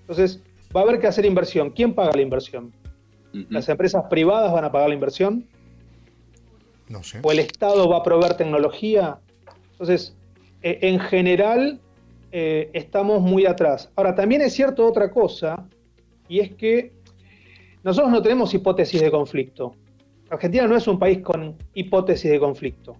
[0.00, 0.42] Entonces,
[0.74, 1.70] va a haber que hacer inversión.
[1.70, 2.72] ¿Quién paga la inversión?
[3.32, 5.46] ¿Las empresas privadas van a pagar la inversión?
[6.88, 7.20] No sé.
[7.22, 9.18] ¿O el Estado va a proveer tecnología?
[9.72, 10.14] Entonces,
[10.62, 11.80] e, en general,
[12.30, 13.90] eh, estamos muy atrás.
[13.96, 15.66] Ahora, también es cierto otra cosa,
[16.28, 16.92] y es que
[17.82, 19.74] nosotros no tenemos hipótesis de conflicto.
[20.30, 22.96] Argentina no es un país con hipótesis de conflicto.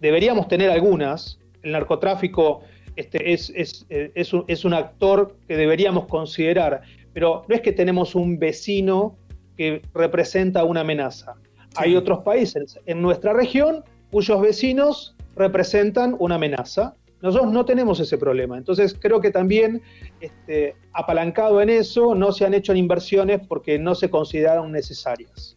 [0.00, 1.38] Deberíamos tener algunas.
[1.62, 2.62] El narcotráfico
[2.96, 8.14] este, es, es, un, es, un, actor que deberíamos considerar, pero no es que tenemos
[8.14, 9.16] un vecino
[9.56, 11.34] que representa una amenaza.
[11.76, 16.94] Hay otros países en nuestra región cuyos vecinos representan una amenaza.
[17.22, 18.56] Nosotros no tenemos ese problema.
[18.56, 19.82] Entonces creo que también
[20.20, 25.56] este, apalancado en eso no se han hecho inversiones porque no se consideraron necesarias.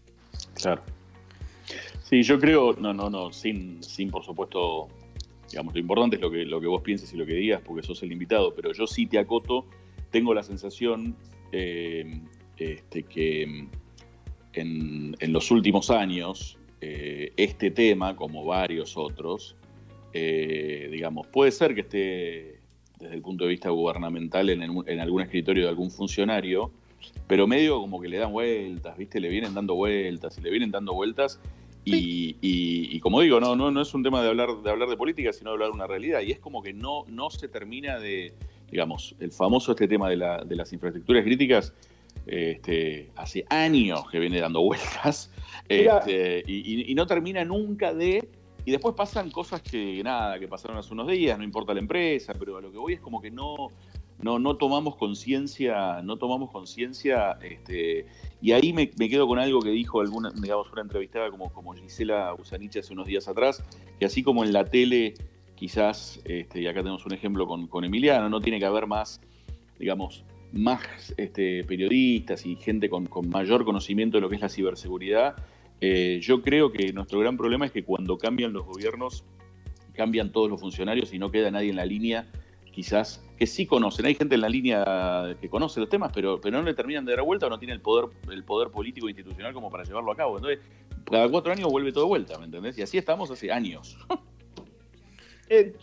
[0.56, 0.82] Claro.
[2.04, 4.88] Sí, yo creo, no, no, no, sin, sin por supuesto,
[5.50, 7.82] digamos, lo importante es lo que, lo que vos pienses y lo que digas, porque
[7.82, 9.66] sos el invitado, pero yo sí te acoto,
[10.12, 11.16] tengo la sensación
[11.54, 12.20] eh,
[12.58, 13.68] este, que
[14.54, 19.56] en, los últimos años eh, este tema, como varios otros,
[20.14, 22.60] eh, digamos, puede ser que esté
[23.00, 26.72] desde el punto de vista gubernamental en, en, algún escritorio de algún funcionario,
[27.28, 29.20] pero medio como que le dan vueltas, ¿viste?
[29.20, 31.40] Le vienen dando vueltas y le vienen dando vueltas.
[31.86, 35.34] Y, como digo, no, no, no es un tema de hablar, de hablar de política,
[35.34, 36.22] sino de hablar de una realidad.
[36.22, 38.34] Y es como que no, no se termina de,
[38.74, 41.74] digamos, el famoso este tema de, la, de las infraestructuras críticas,
[42.26, 45.30] este, hace años que viene dando vueltas
[45.70, 48.28] este, y, no termina nunca de...
[48.66, 52.34] Y después pasan cosas que nada, que pasaron hace unos días, no importa la empresa,
[52.34, 53.68] pero a lo que voy es como que no,
[54.20, 58.08] no, no tomamos conciencia, no tomamos conciencia, este,
[58.42, 62.34] y ahí me, quedo con algo que dijo alguna, digamos, una entrevistada como, como Gisela
[62.34, 63.62] Usanich hace unos días atrás,
[64.00, 65.14] que así como en la tele,
[65.56, 69.22] quizás, este, y acá tenemos un ejemplo con, Emiliano, no tiene que haber más,
[69.80, 75.36] digamos, más este, periodistas y gente con, mayor conocimiento de lo que es la ciberseguridad,
[75.82, 79.26] eh, yo creo que nuestro gran problema es que cuando cambian los gobiernos,
[79.94, 82.28] cambian todos los funcionarios y no queda nadie en la línea,
[82.72, 84.06] quizás, que sí conocen.
[84.06, 87.16] Hay gente en la línea que conoce los temas, pero, pero no le terminan de
[87.16, 90.16] dar vuelta o no tiene el poder, el poder político institucional como para llevarlo a
[90.16, 90.38] cabo.
[90.38, 90.60] Entonces,
[91.10, 92.78] cada cuatro años vuelve todo de vuelta, ¿me entendés?
[92.78, 93.98] Y así estamos hace años.
[95.54, 95.74] Eh,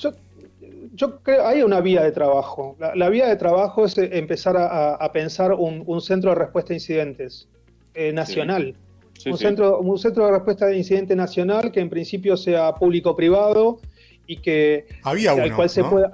[0.94, 2.76] yo creo hay una vía de trabajo.
[2.94, 7.48] La, vía de trabajo es eh, empezar a, pensar un, centro de respuesta a incidentes
[7.94, 8.74] eh, nacional.
[9.26, 13.78] un, Centro, un centro de respuesta a incidentes nacional que en principio sea público-privado
[14.26, 16.10] y que Había al, cual se pueda,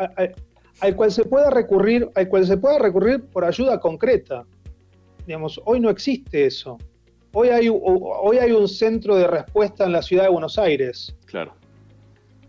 [0.81, 4.45] al, cual se pueda recurrir, al cual se pueda recurrir por ayuda concreta.
[5.27, 6.79] Digamos, hoy no existe eso.
[7.33, 11.15] Hoy hay, hoy hay un centro de respuesta en la ciudad de Buenos Aires.
[11.27, 11.55] Claro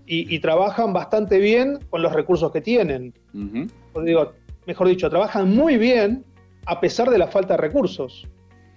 [0.10, 3.14] y, trabajan bastante bien con los recursos que tienen.
[3.34, 4.34] digo,
[4.66, 6.24] mejor dicho, trabajan muy bien
[6.66, 8.28] a pesar de la falta de recursos.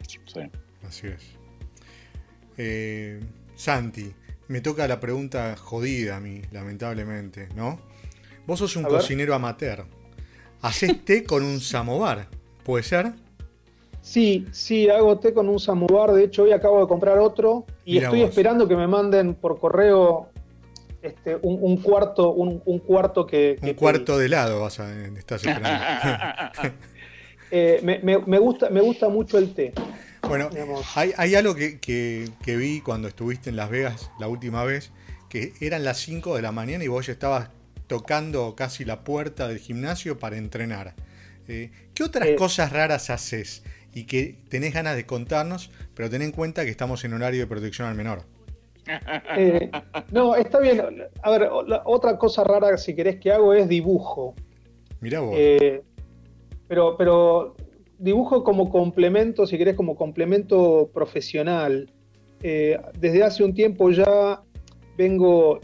[0.07, 0.41] Sí.
[0.87, 1.23] Así es.
[2.57, 3.21] Eh,
[3.55, 4.13] Santi,
[4.49, 7.79] me toca la pregunta jodida a mí, lamentablemente, ¿no?
[8.47, 9.85] Vos sos un cocinero amateur.
[10.63, 12.27] Hacés té con un samovar,
[12.65, 13.13] ¿puede ser?
[14.03, 16.13] Sí, sí, hago té con un samovar.
[16.13, 20.31] De hecho, hoy acabo de comprar otro y estoy esperando que me manden por correo
[21.03, 25.85] este, un, cuarto, un, cuarto que, Un cuarto de helado vas a estás esperando.
[27.53, 29.73] Eh, me, gusta, me gusta mucho el té.
[30.29, 30.51] Bueno,
[30.95, 34.93] hay, algo que, vi cuando estuviste en Las Vegas la última vez,
[35.29, 37.51] que eran las 5 de la mañana y vos ya estabas
[37.89, 40.95] tocando casi la puerta del gimnasio para entrenar.
[41.49, 46.23] Eh, ¿Qué otras eh, cosas raras haces y que tenés ganas de contarnos, pero ten
[46.23, 48.27] en cuenta que estamos en horario de protección al menor?
[49.37, 49.71] Eh,
[50.13, 50.81] no, está bien.
[51.23, 51.49] A ver,
[51.85, 54.35] otra cosa rara, si querés que hago, es dibujo.
[55.01, 55.35] Mirá vos.
[55.37, 55.83] Eh,
[56.69, 57.57] pero, pero
[57.99, 61.91] dibujo como complemento, si querés, como complemento profesional.
[62.43, 64.43] Eh, desde hace un tiempo ya
[64.97, 65.61] vengo,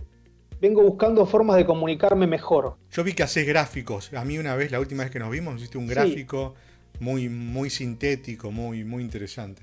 [0.60, 2.76] vengo buscando formas de comunicarme mejor.
[2.90, 4.12] Yo vi que haces gráficos.
[4.12, 6.54] A mí una vez, la última vez que nos vimos, hiciste un gráfico
[7.00, 9.62] muy, muy sintético, muy, muy interesante.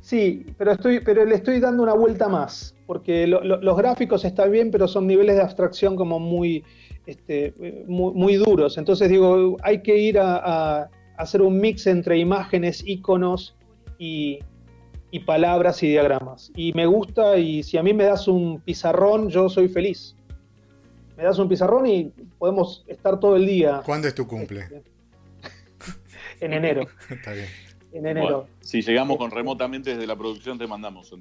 [0.00, 4.70] Sí, pero, estoy, pero le estoy dando una vuelta más, porque los gráficos están bien,
[4.70, 6.64] pero son niveles de abstracción como muy,
[7.06, 7.54] este,
[7.86, 8.76] muy, duros.
[8.78, 13.56] Entonces digo, hay que ir a, hacer un mix entre imágenes, iconos
[13.98, 14.40] y,
[15.26, 16.50] palabras y diagramas.
[16.56, 20.16] Y me gusta, y si a mí me das un pizarrón, yo soy feliz.
[21.16, 23.80] Me das un pizarrón y podemos estar todo el día.
[23.86, 24.62] ¿Cuándo es tu cumple?
[24.62, 24.82] Este,
[26.40, 26.88] en enero.
[27.10, 27.46] Está bien
[27.94, 28.48] en enero.
[28.60, 31.14] si llegamos con remotamente desde la producción, te mandamos.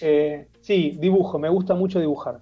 [0.00, 2.40] Eh, sí, dibujo, me gusta mucho dibujar.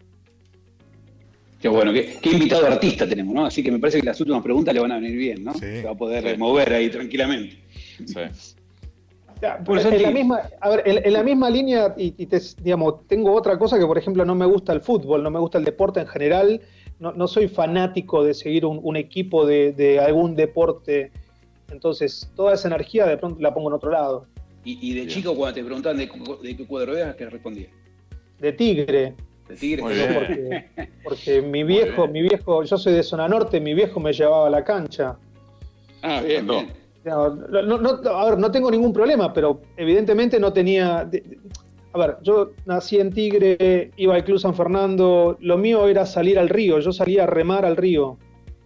[1.60, 3.44] Qué bueno, qué, invitado artista tenemos, ¿no?
[3.44, 5.52] Así que me parece que las últimas preguntas le van a venir bien, ¿no?
[5.52, 7.58] Se va a poder mover ahí tranquilamente.
[8.06, 8.18] Sí.
[9.42, 12.26] en, la misma, a ver, en, la misma línea, y,
[12.62, 15.58] digamos, tengo otra cosa que, por ejemplo, no me gusta el fútbol, no me gusta
[15.58, 16.62] el deporte en general,
[16.98, 21.12] no, soy fanático de seguir un, equipo de, algún deporte,
[21.70, 24.26] entonces toda esa energía de pronto la pongo en otro lado.
[24.64, 26.08] ¿Y, de chico cuando te preguntaban de,
[26.56, 27.70] qué cuadro eras, qué respondías?
[28.38, 29.14] De tigre.
[29.48, 29.82] De tigre.
[29.82, 34.48] Porque, porque, mi viejo, mi viejo, yo soy de zona norte, mi viejo me llevaba
[34.48, 35.16] a la cancha.
[36.02, 36.72] Ah, bien, bien.
[37.04, 41.08] No, no, a ver, no tengo ningún problema, pero evidentemente no tenía.
[41.92, 46.38] A ver, yo nací en Tigre, iba al Club San Fernando, lo mío era salir
[46.38, 48.18] al río, yo salía a remar al río.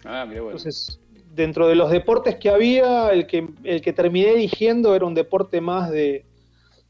[0.04, 0.58] Ah, mira, bueno.
[0.58, 1.00] Entonces,
[1.34, 5.60] dentro de los deportes que había, el que, el que terminé eligiendo era un deporte
[5.60, 6.24] más de,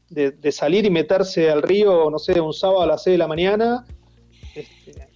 [0.09, 3.27] de, salir y meterse al río, no sé, un sábado a las 6 de la
[3.27, 3.85] mañana.
[4.53, 5.07] Este,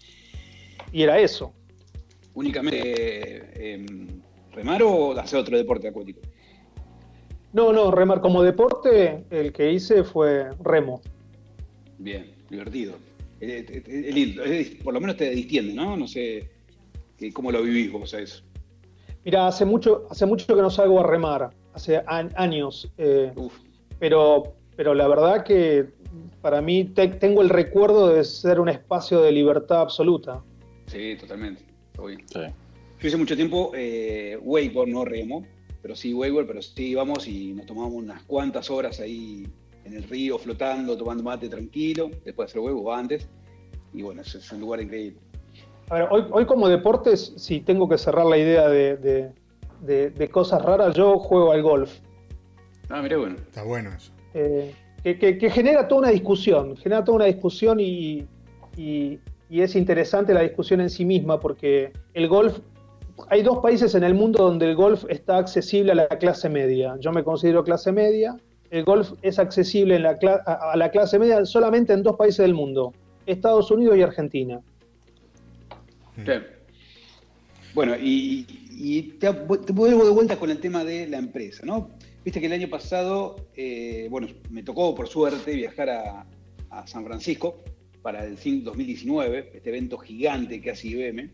[0.92, 1.54] y era eso.
[2.34, 6.22] ¿Únicamente eh, em, remar o hacer otro deporte acuático?
[7.54, 11.02] No, no, remar como deporte, el que hice fue remo.
[11.98, 12.96] Bien, divertido.
[14.84, 15.98] Por lo menos te distiende, ¿no?
[15.98, 16.50] No sé
[17.34, 18.44] cómo lo vivís vos a eso.
[19.26, 22.90] Mira, hace mucho, hace mucho que no salgo a remar, hace años.
[22.98, 23.32] Eh,
[24.00, 25.90] pero, pero la verdad que
[26.42, 30.42] para mí tengo el recuerdo de ser un espacio de libertad absoluta.
[30.88, 31.64] Sí, totalmente.
[31.98, 35.46] Yo hice mucho tiempo eh, wakeboard, no remo,
[35.82, 39.48] pero sí wakeboard, pero sí íbamos y nos tomábamos unas cuantas horas ahí
[39.86, 43.28] en el río flotando, tomando mate tranquilo, después de hacer huevo antes.
[43.94, 45.20] Y bueno, es un lugar increíble.
[45.90, 49.32] A ver, hoy, como deportes, si tengo que cerrar la idea de,
[50.32, 52.00] cosas raras, yo juego al golf.
[52.90, 53.36] Ah, mira, bueno.
[53.38, 54.12] Está bueno eso.
[54.36, 54.74] Eh,
[55.04, 58.28] que, genera toda una discusión, genera toda una discusión y,
[59.50, 62.60] es interesante la discusión en sí misma porque el golf,
[63.30, 66.96] hay dos países en el mundo donde el golf está accesible a la clase media.
[67.00, 68.38] Yo me considero clase media.
[68.70, 72.94] El golf es accesible a la clase media solamente en dos países del mundo,
[73.26, 74.62] Estados Unidos y Argentina.
[77.74, 78.44] Bueno, y,
[79.20, 81.92] te, vuelvo de vuelta con el tema de la empresa, ¿no?
[82.24, 86.26] Viste que el año pasado, eh, bueno, me tocó por suerte viajar a,
[86.86, 87.64] San Francisco
[88.04, 91.32] para el 2019, este evento gigante que hace IBM.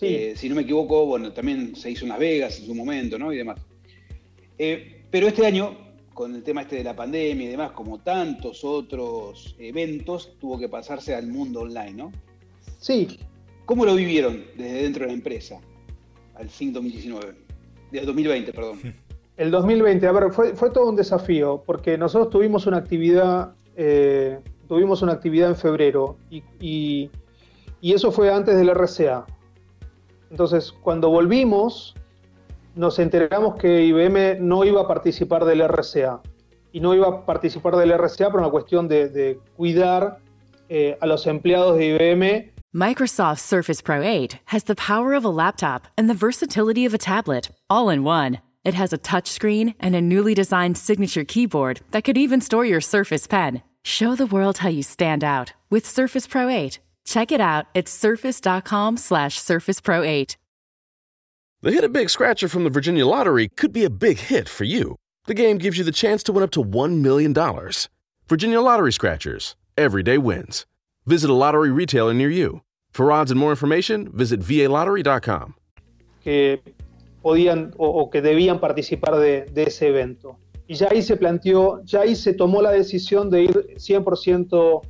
[0.00, 3.18] Eh, si no me equivoco, bueno, también se hizo en Las Vegas en su momento,
[3.18, 3.32] ¿no?
[3.32, 3.60] Y demás.
[4.58, 5.76] Eh, pero este año,
[6.14, 10.68] con el tema este de la pandemia y demás, como tantos otros eventos, tuvo que
[10.68, 12.12] pasarse al mundo online, ¿no?
[12.78, 13.18] Sí,
[13.66, 15.60] ¿Cómo lo vivieron desde dentro de la empresa
[16.36, 17.34] al fin 2019?
[17.90, 18.78] Desde 2020, perdón.
[19.36, 25.02] El 2020, a ver, fue, todo un desafío, porque nosotros tuvimos una actividad, eh, tuvimos
[25.02, 27.10] una actividad en febrero y,
[27.82, 29.26] eso fue antes del RCA.
[30.30, 31.94] Entonces, cuando volvimos,
[32.74, 36.20] nos enteramos que IBM no iba a participar del RCA.
[36.72, 40.18] Y no iba a participar del RCA por una cuestión de, cuidar
[40.68, 45.30] eh, a los empleados de IBM Microsoft Surface Pro 8 has the power of a
[45.30, 48.38] laptop and the versatility of a tablet, all in one.
[48.64, 52.82] It has a touchscreen and a newly designed signature keyboard that could even store your
[52.82, 53.62] Surface Pen.
[53.82, 56.78] Show the world how you stand out with Surface Pro 8.
[57.06, 60.36] Check it out at surface.com slash surface pro 8.
[61.62, 64.64] The Hit a Big Scratcher from the Virginia Lottery could be a big hit for
[64.64, 64.96] you.
[65.24, 67.34] The game gives you the chance to win up to $1 million.
[68.28, 69.56] Virginia Lottery Scratchers.
[69.78, 70.66] Everyday wins.
[71.06, 72.60] Visit a lottery retailer near you.
[72.96, 75.52] For odds and more information, visit valottery.com.
[76.24, 76.62] Que
[77.20, 80.38] podían o, que debían participar de, ese evento.
[80.66, 84.80] Y ya ahí se planteó, ya ahí se tomó la decisión de ir 100%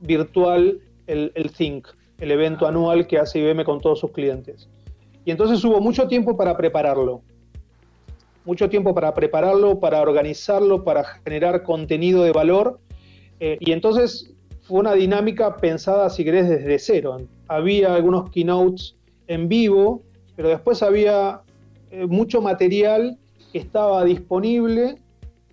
[0.00, 4.68] virtual el, el Think, el evento anual que hace IBM con todos sus clientes.
[5.24, 7.22] Y entonces hubo mucho tiempo para prepararlo.
[8.44, 12.78] Mucho tiempo para prepararlo, para organizarlo, para generar contenido de valor.
[13.40, 14.33] Eh, y entonces
[14.64, 17.18] fue una dinámica pensada, si querés, desde cero.
[17.48, 18.96] Había algunos keynotes
[19.26, 20.02] en vivo,
[20.36, 21.42] pero después había
[21.90, 23.18] eh, mucho material
[23.52, 24.96] que estaba disponible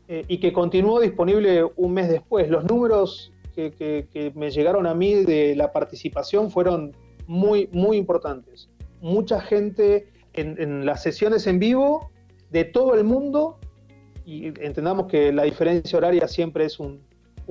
[0.08, 2.50] eh, y que continuó disponible un mes después.
[2.50, 6.96] Los números que, me llegaron a mí de la participación fueron
[7.28, 8.70] muy, muy importantes.
[9.02, 12.10] Mucha gente en, en las sesiones en vivo
[12.50, 13.58] de todo el mundo,
[14.26, 17.02] y entendamos que la diferencia horaria siempre es un,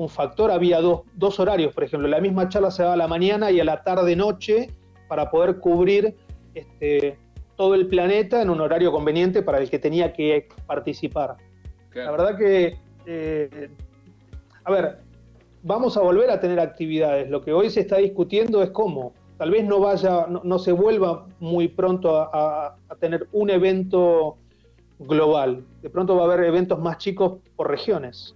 [0.00, 3.08] un factor, había dos, dos, horarios, por ejemplo, la misma charla se daba a la
[3.08, 4.70] mañana y a la tarde-noche
[5.08, 6.16] para poder cubrir
[6.54, 7.18] este,
[7.56, 11.36] todo el planeta en un horario conveniente para el que tenía que participar.
[11.92, 13.68] La verdad que, eh,
[14.64, 14.98] a ver,
[15.62, 17.28] vamos a volver a tener actividades.
[17.28, 19.12] Lo que hoy se está discutiendo es cómo.
[19.36, 24.36] Tal vez no vaya, no, se vuelva muy pronto a, tener un evento
[24.98, 25.64] global.
[25.82, 28.34] De pronto va a haber eventos más chicos por regiones.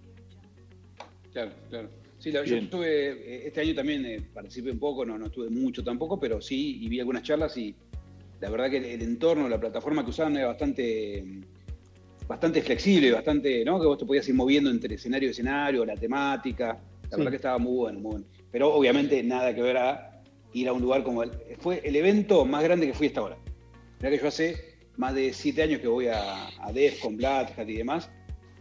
[1.34, 1.88] Claro, claro.
[2.18, 5.82] Sí, yo estuve, eh, este año también eh, participé un poco, no, no estuve mucho
[5.84, 7.74] tampoco, pero sí, y vi algunas charlas y
[8.40, 11.22] la verdad que el entorno, la plataforma que usaban era bastante,
[12.28, 13.80] bastante flexible, bastante, ¿no?
[13.80, 16.78] Que vos te podías ir moviendo entre escenario y escenario, la temática.
[17.10, 18.26] La verdad que estaba muy bueno, muy bueno.
[18.50, 22.44] Pero obviamente nada que ver a ir a un lugar como el, fue el evento
[22.44, 23.36] más grande que fui hasta ahora.
[23.98, 27.68] Mira que yo hace más de siete años que voy a, a con Black Hat
[27.68, 28.10] y demás,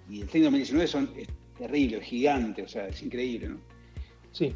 [0.10, 1.10] y el CIN 2019 son,
[1.58, 3.58] terrible, es gigante, o sea, es increíble, ¿no?
[4.32, 4.54] Sí.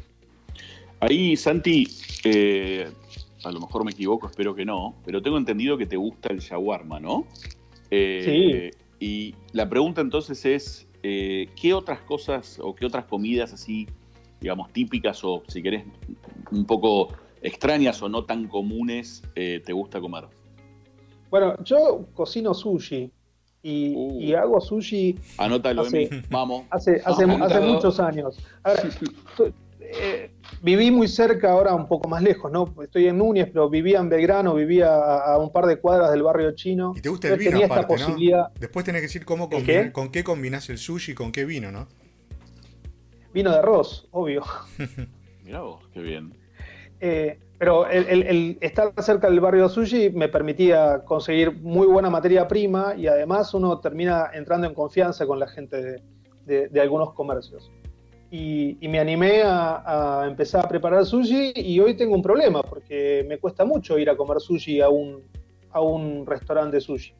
[1.00, 1.86] Ahí, Santi,
[2.24, 2.90] eh,
[3.44, 6.40] a lo mejor me equivoco, espero que no, pero tengo entendido que te gusta el
[6.40, 7.26] shawarma, ¿no?
[7.90, 8.78] Eh, sí.
[9.00, 13.86] Y la pregunta entonces es, eh, ¿qué otras cosas o qué otras comidas así,
[14.40, 15.84] digamos, típicas o si querés
[16.50, 20.24] un poco extrañas o no tan comunes eh, te gusta comer?
[21.30, 23.10] Bueno, yo cocino sushi
[23.62, 24.38] y, uh.
[24.38, 25.18] hago sushi.
[25.38, 26.64] Anótalo, hace, vamos.
[26.70, 28.38] Hace, hace, hace muchos años.
[28.62, 28.92] A ver,
[29.90, 30.30] eh,
[30.62, 32.74] viví muy cerca, ahora un poco más lejos, ¿no?
[32.82, 36.52] Estoy en Núñez, pero vivía en Belgrano, vivía a, un par de cuadras del barrio
[36.52, 36.92] chino.
[36.94, 38.50] Y te gusta el vino, aparte, ¿no?
[38.60, 39.90] Después tenés que decir cómo qué?
[39.92, 41.88] con qué combinás el sushi, con qué vino, ¿no?
[43.32, 44.42] Vino de arroz, obvio.
[45.44, 46.34] Mirá vos, qué bien.
[47.00, 52.46] Eh, pero el, estar cerca del barrio de sushi me permitía conseguir muy buena materia
[52.46, 56.02] prima y además uno termina entrando en confianza con la gente
[56.46, 57.70] de algunos comercios
[58.30, 63.38] y, me animé a, empezar a preparar sushi y hoy tengo un problema porque me
[63.38, 65.22] cuesta mucho ir a comer sushi a un,
[65.70, 67.14] a un restaurante de sushi.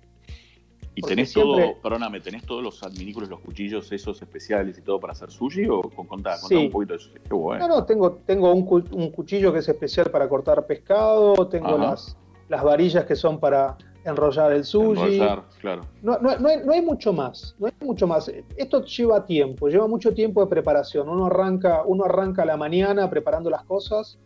[0.99, 5.13] ¿Y tenés todo, perdóname, tenés todos los adminículos, los cuchillos esos especiales y todo para
[5.13, 5.69] hacer sushi?
[5.69, 7.19] ¿O contá, un poquito de sushi?
[7.31, 12.17] No, no, tengo, tengo un, un, cuchillo que es especial para cortar pescado, tengo las,
[12.49, 15.19] las varillas que son para, enrollar el sushi.
[15.61, 15.83] claro.
[16.03, 18.31] No, no, no, hay, no, hay, mucho más, no hay mucho más.
[18.57, 21.09] Esto lleva tiempo, lleva mucho tiempo de preparación.
[21.09, 24.19] Uno arranca, uno arranca la mañana preparando las cosas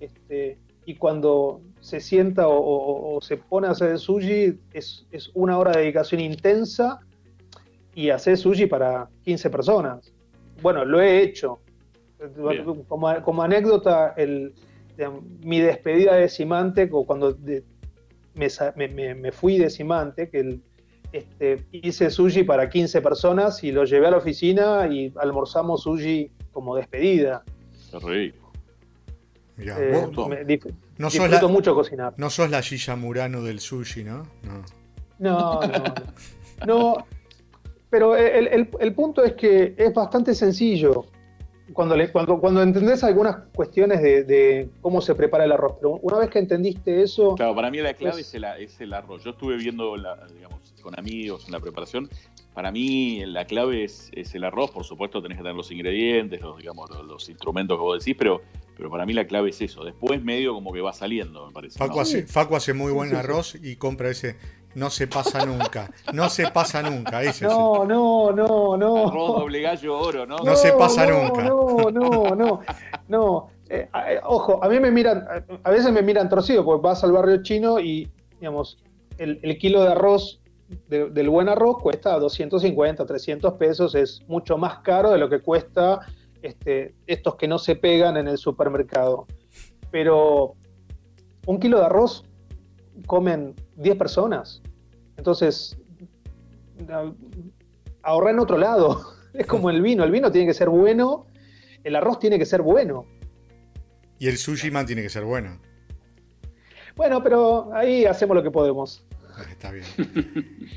[0.00, 5.58] este, y cuando se sienta o, se pone a hacer el sushi es, es, una
[5.58, 7.00] hora de dedicación intensa
[7.94, 10.12] y hacer sushi para 15 personas.
[10.62, 11.58] Bueno, lo he hecho.
[12.88, 14.52] Como, como, anécdota, el,
[15.42, 17.36] mi despedida de Simante, cuando
[18.34, 20.60] me, fui de Simante, que
[21.12, 26.30] este, hice sushi para 15 personas y lo llevé a la oficina y almorzamos sushi
[26.52, 27.42] como despedida.
[27.90, 28.52] Qué rico.
[29.58, 30.06] Eh,
[31.00, 32.14] no disfruto mucho cocinar.
[32.16, 34.22] No sos la Gilla Murano del sushi, ¿no?
[34.42, 34.62] No,
[35.18, 36.64] no, no.
[36.66, 37.06] no
[37.90, 41.06] pero el, punto es que es bastante sencillo
[41.72, 46.30] cuando, cuando, cuando entendés algunas cuestiones de, cómo se prepara el arroz, pero una vez
[46.30, 47.34] que entendiste eso...
[47.34, 49.24] Claro, para mí la clave es, el, arroz.
[49.24, 49.94] Yo estuve viendo,
[50.32, 52.08] digamos, con amigos en la preparación.
[52.54, 56.58] Para mí la clave es, el arroz, por supuesto tenés que tener los ingredientes, los,
[56.58, 58.40] digamos, los, instrumentos que vos decís, pero,
[58.80, 59.84] pero para mí la clave es eso.
[59.84, 61.78] Después medio como que va saliendo, me parece.
[61.78, 64.36] Facu, hace, Facu hace muy buen arroz y compra ese
[64.74, 65.90] no se pasa nunca.
[66.14, 67.22] No se pasa nunca.
[67.22, 69.08] Ese no, no, no, no.
[69.08, 70.38] Arroz doble gallo oro, ¿no?
[70.38, 71.42] No, se pasa nunca.
[71.42, 72.60] No, no, no.
[73.08, 73.50] No.
[73.68, 75.26] Eh, eh, ojo, a mí me miran,
[75.62, 78.78] a veces me miran torcido, porque vas al barrio chino y, digamos,
[79.18, 80.40] el, kilo de arroz,
[80.88, 83.94] del buen arroz, cuesta 250, 300 pesos.
[83.94, 86.00] Es mucho más caro de lo que cuesta
[86.42, 89.26] este, estos que no se pegan en el supermercado.
[89.90, 90.54] Pero
[91.46, 92.24] un kilo de arroz
[93.06, 94.62] comen 10 personas.
[95.16, 95.76] Entonces,
[98.02, 99.00] ahorra en otro lado.
[99.32, 100.02] Es como el vino.
[100.02, 101.28] El vino tiene que ser bueno,
[101.84, 103.06] el arroz tiene que ser bueno.
[104.18, 105.60] Y el sushi man tiene que ser bueno.
[106.96, 109.06] Bueno, pero ahí hacemos lo que podemos.
[109.50, 109.86] Está bien.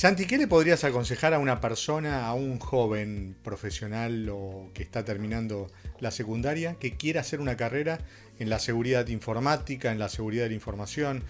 [0.00, 5.04] Santi, ¿qué le podrías aconsejar a una persona, a un joven profesional o que está
[5.04, 5.66] terminando
[5.98, 7.98] la secundaria, que quiera hacer una carrera
[8.38, 11.22] en la seguridad informática, en la seguridad de la información,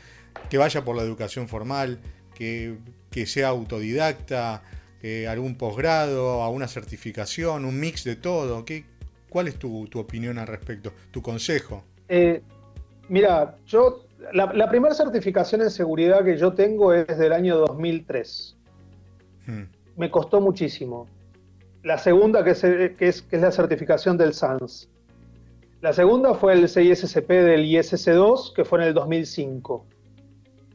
[0.50, 1.98] que vaya por la educación formal,
[2.32, 2.78] que,
[3.26, 4.62] sea autodidacta,
[5.28, 8.64] algún posgrado, a una certificación, un mix de todo.
[8.64, 8.84] ¿Qué,
[9.28, 10.92] ¿Cuál es tu, opinión al respecto?
[11.10, 11.82] ¿Tu consejo?
[12.08, 12.40] Eh,
[13.08, 18.58] mira, yo la, primera certificación en seguridad que yo tengo es del año 2003.
[19.50, 19.64] Hmm.
[19.96, 21.06] Me costó muchísimo.
[21.82, 24.88] La segunda, que es, la certificación del SANS.
[25.80, 29.86] La segunda fue el CISSP del ISS2, que fue en el 2005.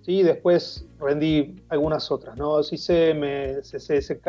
[0.02, 0.24] ¿sí?
[0.24, 2.64] Después rendí algunas otras, ¿no?
[2.64, 4.28] CISM, CCSK,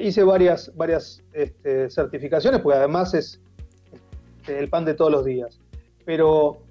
[0.00, 3.40] hice varias, varias este, certificaciones, porque además es
[4.40, 5.60] este, el pan de todos los días.
[6.06, 6.62] Pero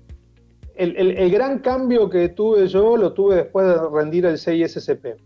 [0.76, 5.18] el, gran cambio que tuve yo lo tuve después de rendir el 6SCP.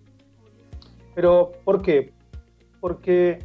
[1.17, 2.11] Pero, ¿por qué?
[2.79, 3.39] Porque...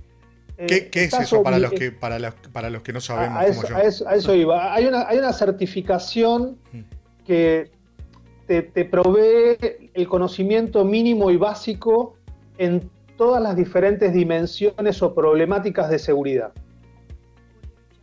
[0.58, 2.18] Eh, ¿Qué, es eso para los, que, para,
[2.52, 3.38] para los que no sabemos?
[3.38, 4.74] A, eso, A, eso, iba.
[4.74, 6.80] Hay una, hay una certificación mm.
[7.24, 7.70] que
[8.46, 9.56] te, te, provee
[9.94, 12.18] el conocimiento mínimo y básico
[12.58, 16.52] en todas las diferentes dimensiones o problemáticas de seguridad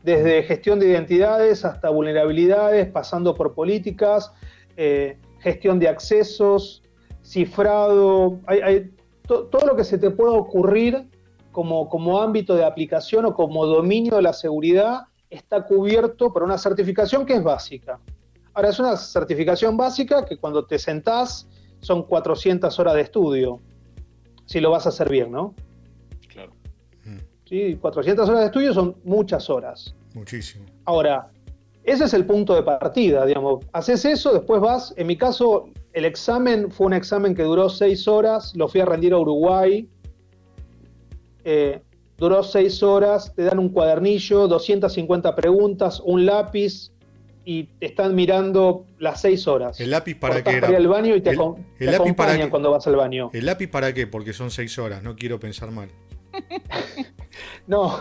[0.01, 4.32] desde gestión de identidades hasta vulnerabilidades, pasando por políticas,
[4.78, 6.82] eh, gestión de accesos,
[7.24, 8.89] cifrado, hay,
[9.30, 11.07] todo lo que se te pueda ocurrir
[11.51, 16.57] como, como ámbito de aplicación o como dominio de la seguridad está cubierto por una
[16.57, 17.99] certificación que es básica.
[18.53, 21.47] Ahora, es una certificación básica que cuando te sentás
[21.82, 23.59] son 400 horas de estudio,
[24.45, 25.53] si lo vas a hacer bien, ¿no?
[27.82, 29.95] 400 horas de estudio son muchas horas.
[30.13, 30.65] Muchísimo.
[30.86, 31.32] Ahora,
[31.90, 33.66] ese es el punto de partida, digamos.
[33.74, 34.94] Haces eso, después vas.
[34.98, 38.86] En mi caso, el examen fue un examen que duró seis horas, lo fui a
[38.86, 39.88] rendir a Uruguay.
[41.44, 41.82] Eh,
[42.18, 46.92] duró seis horas, te dan un cuadernillo, 250 preguntas, un lápiz
[47.46, 49.80] y te están mirando las seis horas.
[49.80, 50.62] ¿El lápiz para qué era?
[50.62, 53.32] Para ir al baño y te, el, para cuando vas al baño.
[53.34, 54.06] ¿El lápiz para qué?
[54.06, 55.90] Porque son seis horas, no quiero pensar mal.
[57.68, 58.00] no,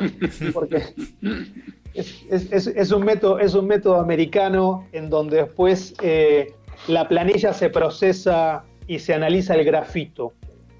[0.52, 0.82] porque
[1.98, 6.54] es, un método, es un método americano en donde después eh,
[6.86, 10.32] la planilla se procesa y se analiza el grafito.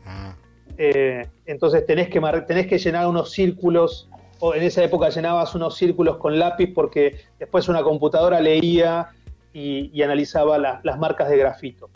[0.07, 0.35] Ah.
[0.77, 4.09] Eh, entonces tenés que, tenés que llenar unos círculos,
[4.39, 9.09] o en esa época llenabas unos círculos con lápiz porque después una computadora leía
[9.53, 11.91] y, analizaba las marcas de grafito.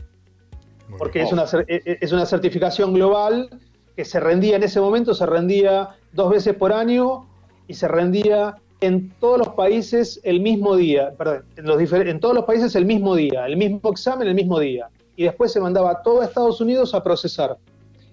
[0.98, 3.48] porque es una, es una certificación global
[3.94, 7.28] que se rendía en ese momento, se rendía dos veces por año
[7.68, 12.74] y se rendía en todos los países el mismo día, perdón, en, todos los países
[12.74, 14.88] el mismo día, el mismo examen el mismo día.
[15.14, 17.56] Y después se mandaba todo a Estados Unidos a procesar.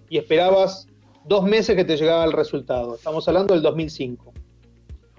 [0.09, 0.88] Y esperabas
[1.26, 2.95] dos meses que te llegaba el resultado.
[2.95, 4.32] Estamos hablando del 2005.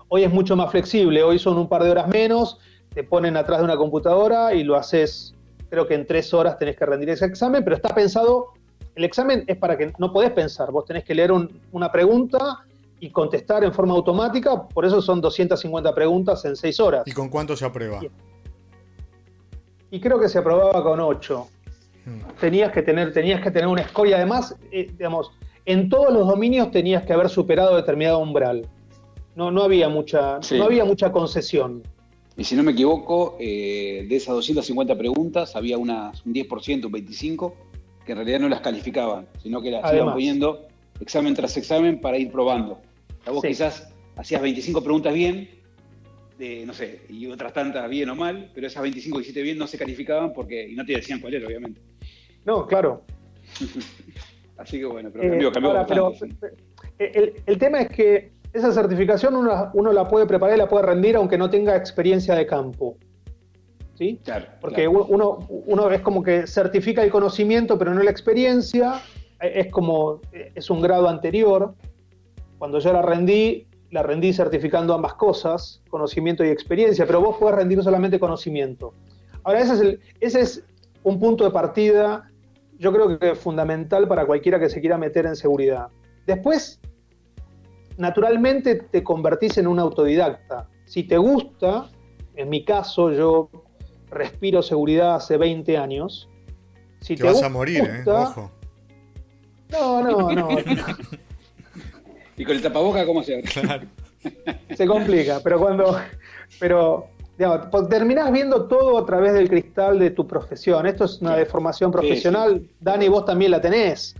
[0.08, 2.58] Hoy es mucho más flexible, hoy son un par de horas menos,
[2.94, 5.34] te ponen atrás de una computadora y lo haces,
[5.68, 8.48] creo que en tres horas tenés que rendir ese examen, pero está pensado
[8.96, 12.64] el examen es para que no podés pensar, vos tenés que leer una pregunta
[13.00, 17.02] y contestar en forma automática, por eso son 250 preguntas en 6 horas.
[17.06, 18.00] ¿Y con cuánto se aprueba?
[19.90, 21.46] Y creo que se aprobaba con 8.
[22.04, 22.18] Hmm.
[22.38, 25.32] Tenías, que tener, tenías que tener una escoria, además, eh, digamos,
[25.64, 28.68] en todos los dominios tenías que haber superado determinado umbral.
[29.34, 31.82] No, no, había, mucha, no había mucha concesión.
[32.36, 36.92] Y si no me equivoco, eh, de esas 250 preguntas había unas, un 10%, un
[36.92, 37.52] 25%
[38.04, 40.66] que en realidad no las calificaban, sino que las iban poniendo
[41.00, 42.80] examen tras examen para ir probando.
[43.26, 45.48] A vos quizás hacías 25 preguntas bien,
[46.66, 49.66] no sé, y otras tantas bien o mal, pero esas 25 que hiciste bien no
[49.66, 51.80] se calificaban porque, y no te decían cuál era, obviamente.
[52.44, 53.02] No, claro.
[54.56, 56.12] Así que bueno, pero cambió, cambió
[56.98, 60.84] eh, el, tema es que esa certificación uno, uno, la puede preparar y la puede
[60.84, 62.98] rendir aunque no tenga experiencia de campo.
[64.60, 69.02] Porque Uno, uno es como que certifica el conocimiento, pero no la experiencia,
[69.40, 71.74] es como, es un grado anterior.
[72.60, 77.54] Cuando yo la rendí, la rendí certificando ambas cosas, conocimiento y experiencia, pero vos podés
[77.56, 78.92] rendir solamente conocimiento.
[79.44, 80.64] Ahora, ese es, el, ese es
[81.02, 82.30] un punto de partida,
[82.78, 85.88] yo creo que es fundamental para cualquiera que se quiera meter en seguridad.
[86.26, 86.78] Después,
[87.96, 90.68] naturalmente te convertís en un autodidacta.
[90.84, 91.88] Si te gusta,
[92.36, 93.48] en mi caso, yo
[94.10, 96.28] respiro seguridad hace 20 años.
[97.00, 98.10] Si te, vas a morir, ¿eh?
[98.10, 98.50] Ojo.
[99.70, 100.48] No, no, no.
[102.40, 103.86] ¿Y con el tapaboca cómo se Claro.
[104.74, 106.00] Se complica, pero cuando.
[106.58, 110.86] Pero, digamos, terminás viendo todo a través del cristal de tu profesión.
[110.86, 112.62] Esto es una deformación profesional.
[112.80, 114.16] Dani, vos también la tenés.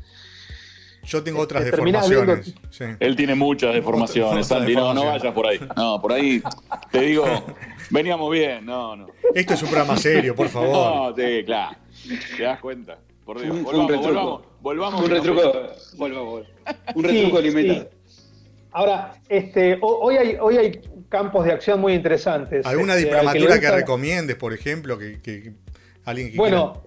[1.03, 2.55] Yo tengo otras deformaciones.
[3.01, 4.75] Él tiene muchas deformaciones, Santi.
[4.75, 5.59] No, no vayas por ahí.
[5.75, 6.43] No, por ahí
[6.93, 7.25] te digo,
[7.89, 8.66] veníamos bien.
[8.66, 9.07] No, no.
[9.35, 10.68] Esto es un programa serio, por favor.
[10.71, 11.79] No, sí, claro.
[12.37, 12.99] Te das cuenta.
[13.25, 13.62] Por Dios.
[13.62, 15.05] Volvamos, un volvamos, volvamos.
[15.05, 15.53] Un retruco.
[15.97, 16.43] Volvamos,
[16.95, 17.99] Un retruco limitado.
[18.73, 22.64] Ahora, este, hoy hay, hoy hay campos de acción muy interesantes.
[22.66, 25.55] ¿Alguna este, diplomatura que, recomiendes, por ejemplo, que,
[26.05, 26.83] alguien que Bueno,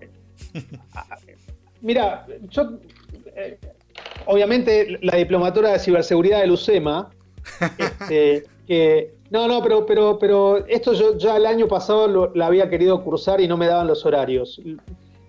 [1.81, 2.79] mira, yo
[3.35, 3.57] eh,
[4.25, 7.09] obviamente la diplomatura de ciberseguridad del UCEMA,
[7.77, 12.69] este, que no, no, pero, pero, pero esto yo ya el año pasado la había
[12.69, 14.61] querido cursar y no me daban los horarios.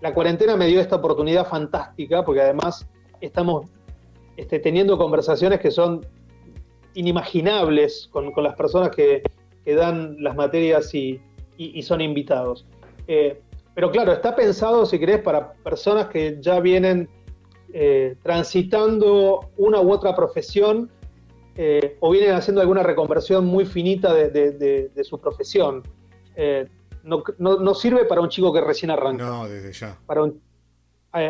[0.01, 2.87] La cuarentena me dio esta oportunidad fantástica porque además
[3.19, 3.67] estamos
[4.37, 6.05] este, teniendo conversaciones que son
[6.95, 9.21] inimaginables con, las personas que,
[9.65, 11.21] dan las materias y,
[11.83, 12.65] son invitados.
[13.07, 13.41] Eh,
[13.73, 17.09] pero claro, está pensado, si querés, para personas que ya vienen
[17.73, 20.89] eh, transitando una u otra profesión
[21.57, 25.83] eh, o vienen haciendo alguna reconversión muy finita de, su profesión.
[27.03, 29.25] no, sirve para un chico que recién arranca.
[29.25, 29.97] No, desde ya.
[30.05, 30.21] Para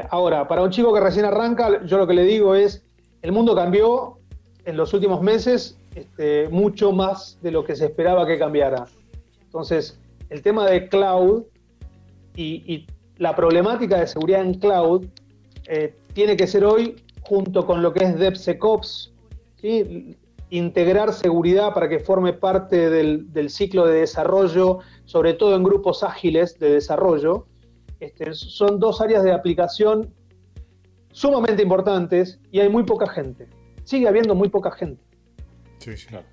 [0.09, 2.86] ahora, para un chico que recién arranca, yo lo que le digo es,
[3.22, 4.20] el mundo cambió
[4.66, 8.86] en los últimos meses este, mucho más de lo que se esperaba que cambiara.
[9.43, 9.99] Entonces,
[10.30, 11.43] el tema de cloud
[12.36, 12.86] y,
[13.18, 15.05] la problemática de seguridad en cloud
[15.68, 19.13] eh, tiene que ser hoy, junto con lo que es DevSecOps,
[20.49, 26.59] integrar seguridad para que forme parte del, ciclo de desarrollo, sobre todo en grupos ágiles
[26.59, 27.45] de desarrollo.
[28.01, 30.13] Este, son dos áreas de aplicación
[31.13, 33.47] sumamente importantes y hay muy poca gente.
[33.86, 35.01] Sigue habiendo muy poca gente.
[35.77, 36.07] Sí, sí.
[36.07, 36.25] Claro.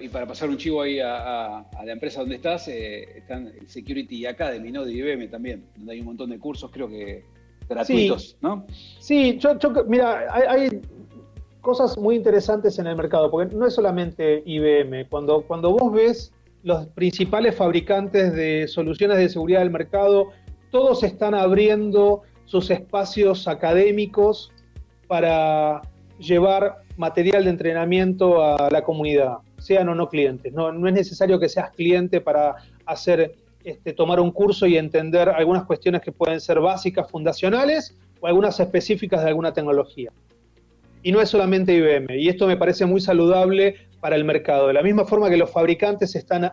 [0.00, 4.24] Y, para pasar un chivo ahí a, la empresa donde estás, eh, están el Security
[4.24, 4.84] Academy, ¿no?
[4.84, 7.24] De IBM también, donde hay un montón de cursos, creo que
[7.68, 8.66] gratuitos, ¿no?
[9.00, 9.56] Sí, yo,
[9.88, 10.80] mira, hay,
[11.60, 15.08] cosas muy interesantes en el mercado, porque no es solamente IBM.
[15.08, 16.32] Cuando, cuando vos ves
[16.62, 20.28] los principales fabricantes de soluciones de seguridad del mercado,
[20.70, 24.52] todos están abriendo sus espacios académicos
[25.08, 25.80] para
[26.18, 30.52] llevar material de entrenamiento a la comunidad, sean o no clientes.
[30.52, 32.56] No, no es necesario que seas cliente para
[32.86, 33.34] hacer,
[33.64, 38.58] este, tomar un curso y entender algunas cuestiones que pueden ser básicas, fundacionales, o algunas
[38.60, 40.10] específicas de alguna tecnología.
[41.02, 44.68] Y no es solamente IBM, y esto me parece muy saludable para el mercado.
[44.68, 46.52] De la misma forma que los fabricantes están,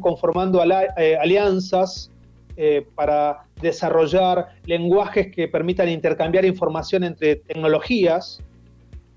[0.00, 2.10] conformando eh, alianzas
[2.56, 8.42] eh, para desarrollar lenguajes que permitan intercambiar información entre tecnologías,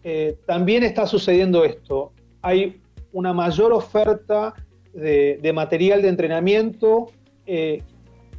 [0.03, 2.11] eh, también está sucediendo esto.
[2.41, 2.81] Hay
[3.11, 4.53] una mayor oferta
[4.93, 7.11] de, material de entrenamiento
[7.45, 7.81] eh,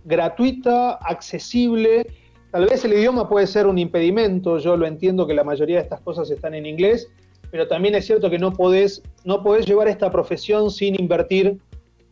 [0.05, 2.07] gratuita, accesible.
[2.51, 5.83] Tal vez el idioma puede ser un impedimento, yo lo entiendo que la mayoría de
[5.83, 7.09] estas cosas están en inglés,
[7.51, 11.59] pero también es cierto que no podés, no llevar esta profesión sin invertir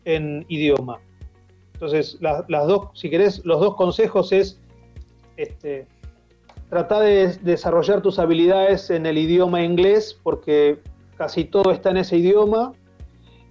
[0.05, 1.00] en idioma.
[1.74, 2.18] Entonces,
[2.68, 4.61] dos, si querés, los dos consejos es
[5.36, 5.86] este,
[6.73, 10.79] trata de desarrollar tus habilidades en el idioma inglés, porque
[11.18, 12.73] casi todo está en ese idioma.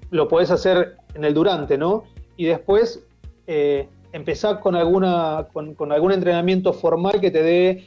[0.10, 2.06] Lo puedes hacer en el durante, ¿no?
[2.36, 3.06] Y después
[3.46, 7.86] eh, empezar con, alguna, con, algún entrenamiento formal que te dé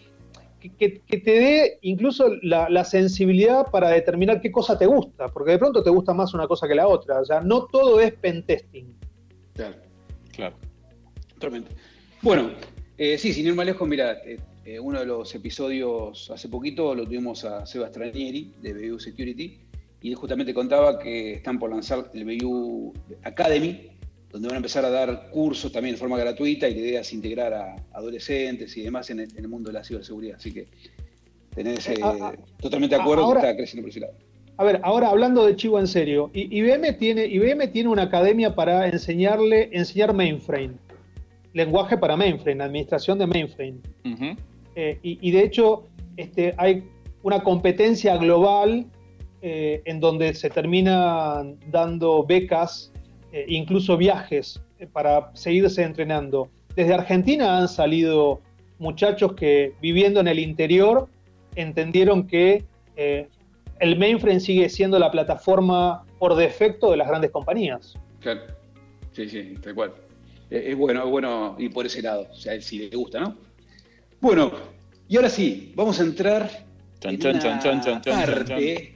[0.78, 5.58] que, te dé incluso la, la, sensibilidad para determinar qué cosa te gusta, porque de
[5.58, 7.18] pronto te gusta más una cosa que la otra.
[7.20, 8.94] O sea, no todo es pentesting.
[9.54, 9.74] Claro.
[10.30, 10.54] Claro,
[11.34, 11.72] totalmente.
[12.22, 12.50] Bueno,
[12.98, 16.94] eh, sí, sin ir más lejos, mira, eh, eh, uno de los episodios hace poquito
[16.94, 19.58] lo tuvimos a Sebas Tranieri de BU Security
[20.00, 22.94] y él justamente contaba que están por lanzar el BU
[23.24, 23.88] Academy,
[24.30, 27.12] donde van a empezar a dar cursos también de forma gratuita y la idea es
[27.12, 30.36] integrar a adolescentes y demás en el, mundo de la ciberseguridad.
[30.36, 30.66] Así que
[31.54, 31.88] tenés
[32.60, 34.14] totalmente de acuerdo que está creciendo por ese lado.
[34.56, 38.88] A ver, ahora hablando de Chivo en serio, IBM tiene, IBM tiene una academia para
[38.88, 40.74] enseñarle, enseñar mainframe,
[41.52, 43.78] lenguaje para mainframe, administración de mainframe.
[44.76, 45.84] Eh, y, de hecho,
[46.16, 46.84] este, hay
[47.22, 48.86] una competencia global
[49.42, 52.92] eh, en donde se terminan dando becas,
[53.32, 54.60] eh, incluso viajes,
[54.92, 56.48] para seguirse entrenando.
[56.74, 58.40] Desde Argentina han salido
[58.78, 61.08] muchachos que viviendo en el interior
[61.54, 62.64] entendieron que
[62.96, 67.94] el mainframe sigue siendo la plataforma por defecto de las grandes compañías.
[68.20, 68.42] Claro,
[69.12, 69.94] sí, sí, tal cual.
[70.50, 73.36] Es bueno, es bueno y por ese lado, o sea, si le gusta, ¿no?
[74.24, 74.52] Bueno,
[75.06, 76.48] y ahora sí, vamos a entrar
[77.02, 78.94] en una parte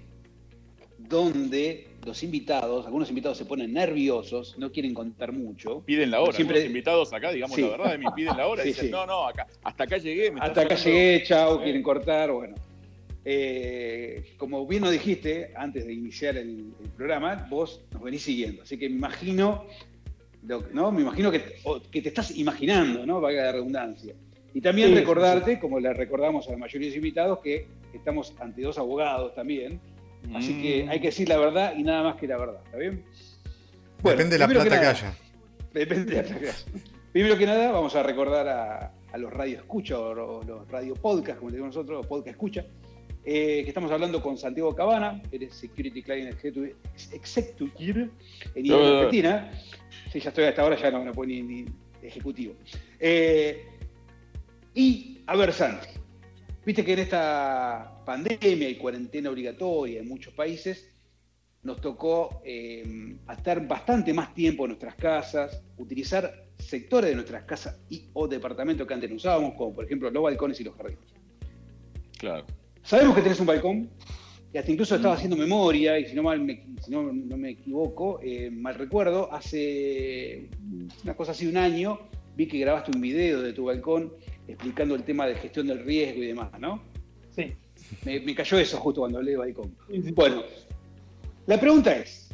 [0.97, 5.83] donde los invitados, algunos invitados se ponen nerviosos, no quieren contar mucho.
[5.85, 6.61] Piden la hora, siempre...
[6.61, 9.29] los invitados acá, digamos la verdad, de mí piden la hora y dicen, no, no,
[9.29, 10.33] acá, hasta acá llegué.
[10.41, 12.55] hasta acá llegué, chao, quieren cortar, bueno.
[13.23, 18.63] Eh, como bien nos dijiste antes de iniciar el, programa, vos nos venís siguiendo.
[18.63, 19.67] Así que me imagino,
[20.73, 20.91] ¿no?
[20.91, 21.57] Me imagino que,
[21.91, 23.21] que te estás imaginando, ¿no?
[23.21, 24.15] Valga la redundancia.
[24.59, 28.61] Y también recordarte, como le recordamos a la mayoría de los invitados, que estamos ante
[28.61, 29.81] dos abogados también.
[30.35, 30.89] Así que mm.
[30.89, 32.61] hay que decir la verdad y nada más que la verdad.
[32.65, 33.05] ¿Está bien?
[34.03, 35.15] depende de la plata que, haya.
[35.73, 36.81] Depende de la plata que haya.
[37.13, 41.39] Primero que nada, vamos a recordar a, a los radio escucha o los radio podcast,
[41.39, 42.67] como decimos nosotros, podcast escucha,
[43.25, 46.33] eh, que estamos hablando con Santiago Cabana, eres Security Client
[47.13, 48.11] Executive
[48.57, 49.53] en Argentina.
[50.13, 51.65] Sí, ya estoy hasta ahora, ya no me pone ni,
[52.03, 52.55] ejecutivo.
[52.99, 53.78] Eh,
[54.79, 55.89] y, a ver, Santi,
[56.69, 60.87] Viste que en esta pandemia y cuarentena obligatoria en muchos países,
[61.63, 67.81] nos tocó eh, estar bastante más tiempo en nuestras casas, utilizar sectores de nuestras casas
[67.89, 71.01] y o departamentos que antes no usábamos, como por ejemplo los balcones y los jardines.
[72.19, 72.45] Claro.
[72.83, 73.89] Sabemos que tenés un balcón,
[74.53, 77.49] y hasta incluso estaba haciendo memoria, y si no, mal me, si no, no me
[77.53, 80.51] equivoco, eh, mal recuerdo, hace
[81.03, 81.99] una cosa así, un año,
[82.37, 84.13] vi que grabaste un video de tu balcón
[84.49, 86.83] explicando el tema de gestión del riesgo y demás, ¿no?
[87.31, 87.53] Sí.
[88.05, 89.75] Me, me cayó eso justo cuando hablé de balcón.
[90.15, 90.43] Bueno,
[91.47, 92.29] la pregunta es,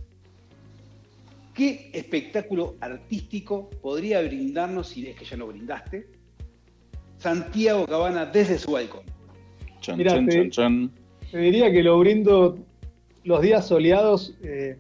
[1.55, 6.07] ¿qué espectáculo artístico podría brindarnos, si es que ya no brindaste,
[7.19, 9.03] Santiago Cabana desde su balcón?
[9.81, 10.91] Chan, Mirá, chan, te- chan, chan.
[11.31, 12.59] Te diría que lo brindo
[13.25, 14.79] los días soleados, eh,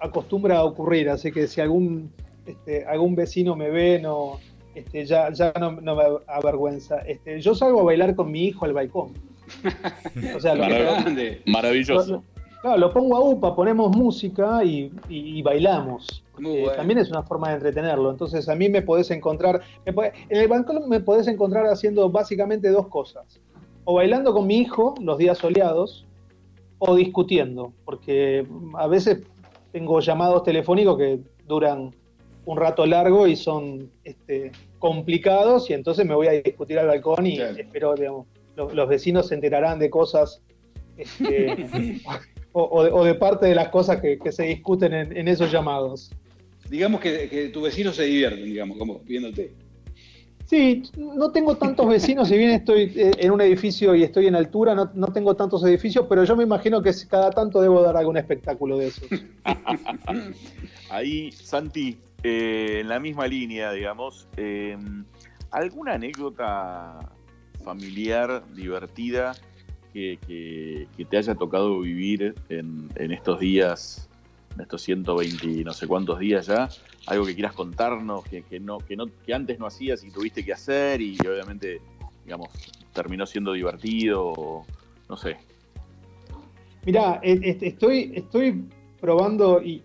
[0.00, 2.12] acostumbra a ocurrir, así que si algún,
[2.46, 4.40] este, algún vecino me ve, no,
[4.78, 6.98] este, ya, ya no, no me avergüenza.
[7.00, 9.12] Este, yo salgo a bailar con mi hijo al balcón.
[10.36, 10.54] O sea,
[11.46, 12.10] Maravilloso.
[12.12, 12.22] lo-
[12.60, 16.22] claro, lo pongo a UPA, ponemos música y, y- y bailamos.
[16.38, 16.76] Muy Eh, bueno.
[16.76, 18.10] También es una forma de entretenerlo.
[18.10, 22.10] Entonces a mí me podés encontrar, me podés- en el balcón me podés encontrar haciendo
[22.10, 23.40] básicamente dos cosas.
[23.84, 26.04] O bailando con mi hijo los días soleados,
[26.80, 29.22] o discutiendo, porque a veces
[29.72, 31.90] tengo llamados telefónicos que duran
[32.48, 37.26] un rato largo y son este, complicados y entonces me voy a discutir al balcón
[37.26, 37.56] y Claro.
[37.58, 38.26] espero, digamos,
[38.56, 40.40] lo- los vecinos se enterarán de cosas
[40.96, 41.54] este,
[42.52, 45.28] o, o de, o de parte de las cosas que, que se discuten en, en
[45.28, 46.10] esos llamados.
[46.70, 49.52] Digamos que, que tu vecino se divierte, digamos, como viéndote.
[50.46, 54.34] Sí, no tengo tantos vecinos, si bien estoy eh, en un edificio y estoy en
[54.36, 57.98] altura, no, no tengo tantos edificios, pero yo me imagino que cada tanto debo dar
[57.98, 59.06] algún espectáculo de esos.
[60.90, 64.76] Ahí, Santi, eh, en la misma línea, digamos, eh,
[65.50, 66.98] ¿alguna anécdota
[67.64, 69.36] familiar divertida
[69.92, 74.08] que, te haya tocado vivir en, estos días,
[74.54, 76.68] en estos 120 y no sé cuántos días ya?
[77.06, 81.16] Algo que quieras contarnos, que, no, que, antes no hacías y tuviste que hacer y
[81.20, 81.80] obviamente,
[82.24, 82.48] digamos,
[82.92, 84.64] terminó siendo divertido,
[85.08, 85.36] no sé.
[86.84, 88.64] Mirá, eh, estoy, estoy
[89.00, 89.82] probando y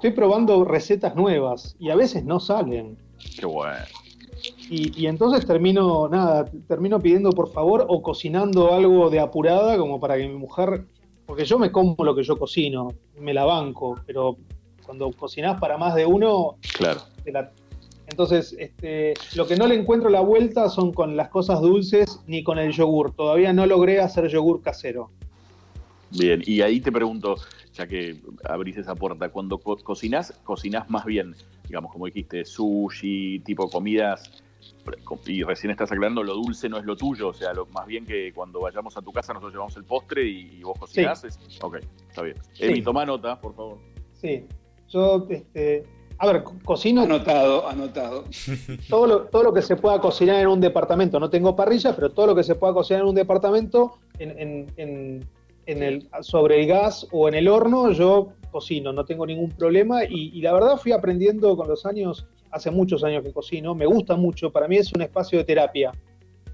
[0.00, 2.96] estoy probando recetas nuevas y a veces no salen.
[3.38, 3.84] Qué bueno.
[4.70, 10.00] Y, y entonces termino, nada, termino pidiendo por favor o cocinando algo de apurada como
[10.00, 10.86] para que mi mujer,
[11.26, 14.38] porque yo me como lo que yo cocino, me la banco, pero
[14.86, 17.02] cuando cocinás para más de uno, Claro.
[17.22, 17.52] te la-
[18.06, 22.42] entonces este, lo que no le encuentro la vuelta son con las cosas dulces ni
[22.42, 23.12] con el yogur.
[23.12, 25.10] Todavía no logré hacer yogur casero.
[26.08, 27.36] Bien, y ahí te pregunto,
[27.80, 31.34] ya que abrís esa puerta, cuando co cocinás, cocinás más bien,
[31.66, 34.30] digamos, como dijiste, sushi, tipo comidas,
[35.26, 38.04] y recién estás aclarando, lo dulce no es lo tuyo, o sea, lo, más bien
[38.04, 41.24] que cuando vayamos a tu casa nosotros llevamos el postre y, y vos cocinás.
[41.24, 41.76] es- ok,
[42.08, 42.36] está bien.
[42.58, 43.78] Emi, toma nota, por favor.
[44.12, 44.44] Sí,
[44.90, 45.84] yo, este,
[46.18, 48.24] a ver, co- cocino Anotado, anotado.
[48.90, 51.18] todo lo, todo lo que se pueda cocinar en un departamento.
[51.18, 54.66] No tengo parrilla, pero todo lo que se pueda cocinar en un departamento, en, en-
[54.76, 55.24] en-
[55.70, 60.04] en el, sobre el gas o en el horno, yo cocino, no tengo ningún problema.
[60.04, 63.86] Y, y la verdad fui aprendiendo con los años, hace muchos años que cocino, me
[63.86, 65.92] gusta mucho, para mí es un espacio de terapia.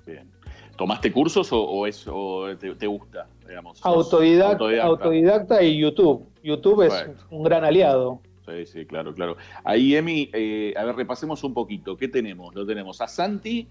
[0.06, 0.30] Bien.
[0.76, 3.80] ¿Tomaste cursos o, o es, o te, te gusta, digamos?
[3.82, 4.86] Autodidacta, autodidacta?
[4.86, 6.26] autodidacta y YouTube.
[6.42, 6.92] YouTube es
[7.30, 8.20] un gran aliado.
[8.46, 9.36] Sí, sí, claro, claro.
[9.64, 11.96] Ahí, Emi, eh, a ver, repasemos un poquito.
[11.96, 12.54] ¿Qué tenemos?
[12.54, 13.66] Lo tenemos a Santi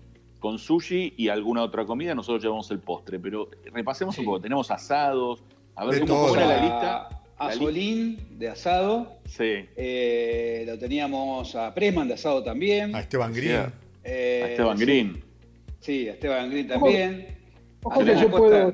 [0.46, 2.14] con sushi y alguna otra comida.
[2.14, 4.22] Nosotros llevamos el postre, pero repasemos Sí.
[4.22, 4.42] un poco.
[4.42, 5.44] Tenemos asados.
[5.76, 6.28] A ver, De ¿cómo, todo.
[6.28, 7.22] cómo era la A- lista?
[7.38, 9.14] A La li- Solín de asado.
[9.26, 12.96] Sí, eh, lo teníamos a Presman de asado también.
[12.96, 13.74] A Esteban Green.
[14.04, 15.24] Eh, a Esteban Green.
[15.80, 17.28] Sí, a Esteban Green también.
[17.82, 18.72] Ojo que yo puedo,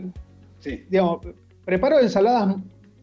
[0.60, 0.84] Sí.
[0.90, 1.22] digamos,
[1.64, 2.58] preparo ensaladas,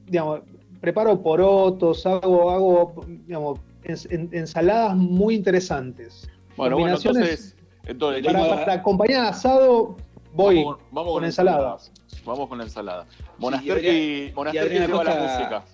[0.07, 0.41] digamos,
[0.83, 2.95] preparo porotos, hago, hago
[3.27, 6.29] digamos, ens- en- ensaladas muy interesantes.
[6.57, 7.57] Bueno, bueno, Combinaciones- entonces,
[7.89, 9.97] entonces Para- Para, para acompañar asado,
[10.33, 11.77] voy vamos, con- vamos con la ensalada.
[12.25, 13.03] Vamos con la ensalada.
[13.03, 15.65] Adriana- Monasterki y Adriana lleva la Costa- música.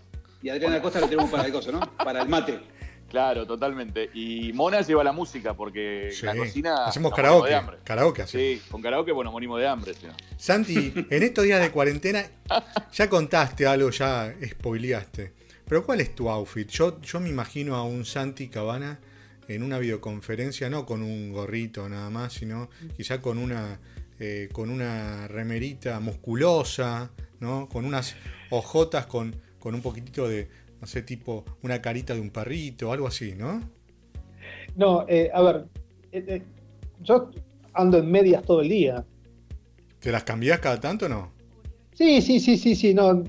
[0.43, 1.81] Y Adriana Costa lo tenemos para el coso, ¿no?
[1.97, 2.61] Para el mate.
[3.09, 4.11] Claro, totalmente.
[4.13, 6.27] Y Mona lleva la música porque Sí.
[6.27, 6.85] la cocina.
[6.87, 7.49] Hacemos karaoke.
[7.51, 7.77] de hambre.
[7.85, 8.45] Karaoke hacemos.
[8.45, 9.95] Sí, con karaoke, bueno, morimos de hambre.
[9.95, 10.07] sí.
[10.37, 12.25] Santi, en estos días de cuarentena
[12.93, 15.33] ya contaste algo, ya spoileaste.
[15.67, 16.69] Pero ¿cuál es tu outfit?
[16.71, 18.99] Yo, yo me imagino a un Santi Cabana
[19.49, 23.79] en una videoconferencia, no con un gorrito nada más, sino quizá con una,
[24.19, 27.69] eh, con una remerita musculosa, ¿no?
[27.69, 28.17] Con unas
[28.51, 30.49] ojotas con, con un poquitito de,
[30.81, 33.61] no sé, tipo una carita de un perrito, algo así, ¿no?
[34.77, 35.67] No, eh, a ver,
[36.13, 36.43] eh,
[37.03, 37.31] yo
[37.73, 39.05] ando en medias todo el día.
[40.01, 41.33] ¿Te las cambiás cada tanto o no?
[41.93, 43.23] Sí, sí, sí, sí, sí, no,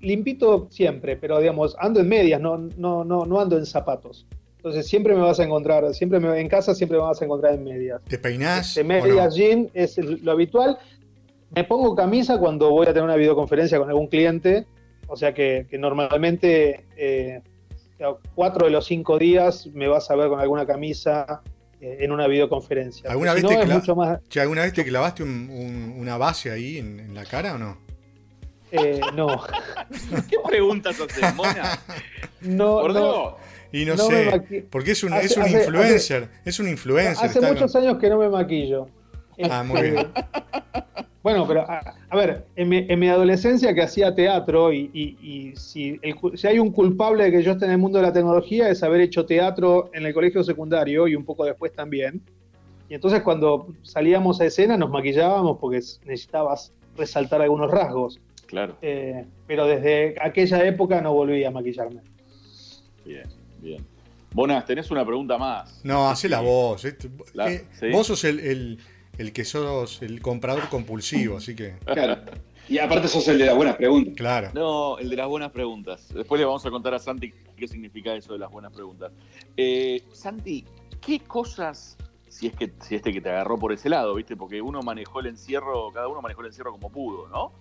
[0.00, 4.26] limpito siempre, pero digamos, ando en medias, no, no, no, no ando en zapatos.
[4.58, 7.54] Entonces siempre me vas a encontrar, siempre me, en casa siempre me vas a encontrar
[7.54, 8.02] en medias.
[8.08, 8.74] ¿Te peinás?
[8.74, 10.78] De medias, jean es lo habitual.
[11.54, 14.66] Me pongo camisa cuando voy a tener una videoconferencia con algún cliente,
[15.06, 17.40] o sea que, normalmente eh,
[18.34, 21.40] cuatro de los cinco días me vas a ver con alguna camisa
[21.80, 23.08] eh, en una videoconferencia.
[23.08, 27.78] ¿Alguna, vez, te ¿alguna vez te clavaste una base ahí en, la cara o no?
[28.72, 29.28] Eh, no.
[30.28, 31.78] ¿Qué preguntas haces, Mona?
[32.40, 33.47] No, no.
[33.72, 37.26] Y no, sé, porque es un, es un influencer, es un influencer.
[37.26, 38.88] Hace muchos años que no me maquillo.
[39.50, 40.06] Ah, muy bien.
[41.22, 46.00] Bueno, pero a, ver, en mi, adolescencia que hacía teatro y, si,
[46.44, 49.02] hay un culpable de que yo esté en el mundo de la tecnología es haber
[49.02, 52.22] hecho teatro en el colegio secundario y un poco después también.
[52.88, 58.18] Y entonces cuando salíamos a escena nos maquillábamos porque necesitabas resaltar algunos rasgos.
[58.46, 58.76] Claro.
[58.80, 62.00] Eh, pero desde aquella época no volví a maquillarme.
[63.04, 63.24] Bien,
[63.60, 63.86] bien.
[64.32, 65.80] Bonas, tenés una pregunta más.
[65.84, 66.84] No, hacé la voz.
[66.84, 66.96] Eh,
[67.92, 68.78] vos sos el
[69.18, 71.74] el que sos el comprador compulsivo, así que.
[71.84, 72.22] Claro.
[72.68, 74.14] Y aparte sos el de las buenas preguntas.
[74.14, 74.50] Claro.
[74.54, 76.06] No, el de las buenas preguntas.
[76.14, 79.10] Después le vamos a contar a Santi qué significa eso de las buenas preguntas.
[79.56, 80.66] Eh, Santi,
[81.00, 81.96] ¿qué cosas,
[82.28, 84.36] si es que si este que te agarró por ese lado, viste?
[84.36, 87.52] Porque uno manejó el encierro, cada uno manejó el encierro como pudo, ¿no?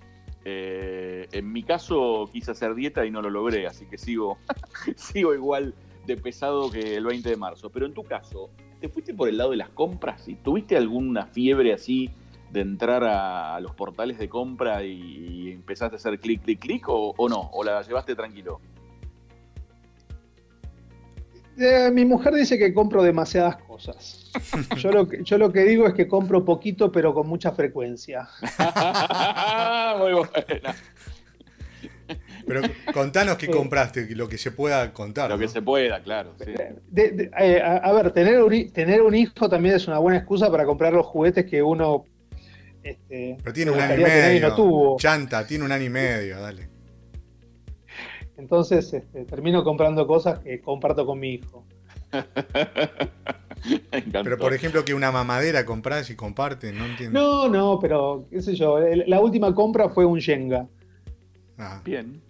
[0.43, 4.37] Eh, en mi caso quise hacer dieta y no lo logré, así que sigo,
[4.97, 5.73] sigo igual
[6.07, 7.69] de pesado que el 20 de marzo.
[7.69, 8.49] Pero en tu caso,
[8.79, 10.27] ¿te fuiste por el lado de las compras?
[10.27, 12.09] ¿Y tuviste alguna fiebre así
[12.51, 17.13] de entrar a, los portales de compra y, empezaste a hacer clic, clic, clic o,
[17.29, 17.49] no?
[17.53, 18.61] ¿O la llevaste tranquilo?
[21.59, 24.31] Eh, mi mujer dice que compro demasiadas cosas.
[24.77, 28.29] Yo lo, que, yo lo que digo es que compro poquito pero con mucha frecuencia.
[29.97, 30.75] Muy buena.
[32.47, 32.61] Pero
[32.93, 35.29] contanos qué compraste, lo que se pueda contar.
[35.29, 36.33] Lo que se pueda, claro.
[36.95, 40.93] Eh, a, ver, tener un, tener un hijo también es una buena excusa para comprar
[40.93, 42.05] los juguetes que uno.
[42.81, 44.55] Este, Pero tiene un año y medio.
[44.55, 44.97] tuvo.
[44.97, 46.69] Chanta, tiene un año y medio, dale.
[48.37, 51.65] Entonces este, termino comprando cosas que comparto con mi hijo.
[54.13, 57.19] pero por ejemplo que una mamadera compras y compartes, no entiendo.
[57.19, 60.67] No, no, pero qué sé yo, la última compra fue un Jenga.
[61.57, 61.81] Ah.
[61.83, 62.21] Bien.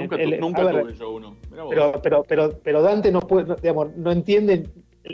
[0.00, 1.36] Nunca, tuve yo uno.
[1.50, 4.68] Pero, pero, pero, pero, Dante no, puede, digamos, no entiende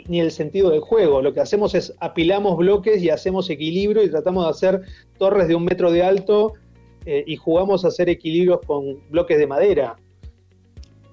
[0.07, 1.21] ni el sentido del juego.
[1.21, 4.81] Lo que hacemos es apilamos bloques y hacemos equilibrio y tratamos de hacer
[5.17, 6.53] torres de un metro de alto
[7.05, 9.95] eh, y jugamos a hacer equilibrios con bloques de madera.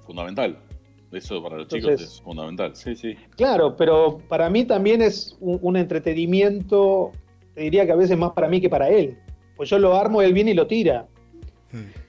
[0.05, 0.59] Fundamental.
[1.12, 2.75] Eso para los chicos es fundamental.
[2.75, 3.14] Sí, sí.
[3.37, 7.12] Claro, pero para mí también es un, entretenimiento,
[7.55, 9.17] te diría que a veces más para mí que para él.
[9.57, 11.07] Pues yo lo armo, él viene y lo tira.
[11.73, 12.05] Hmm.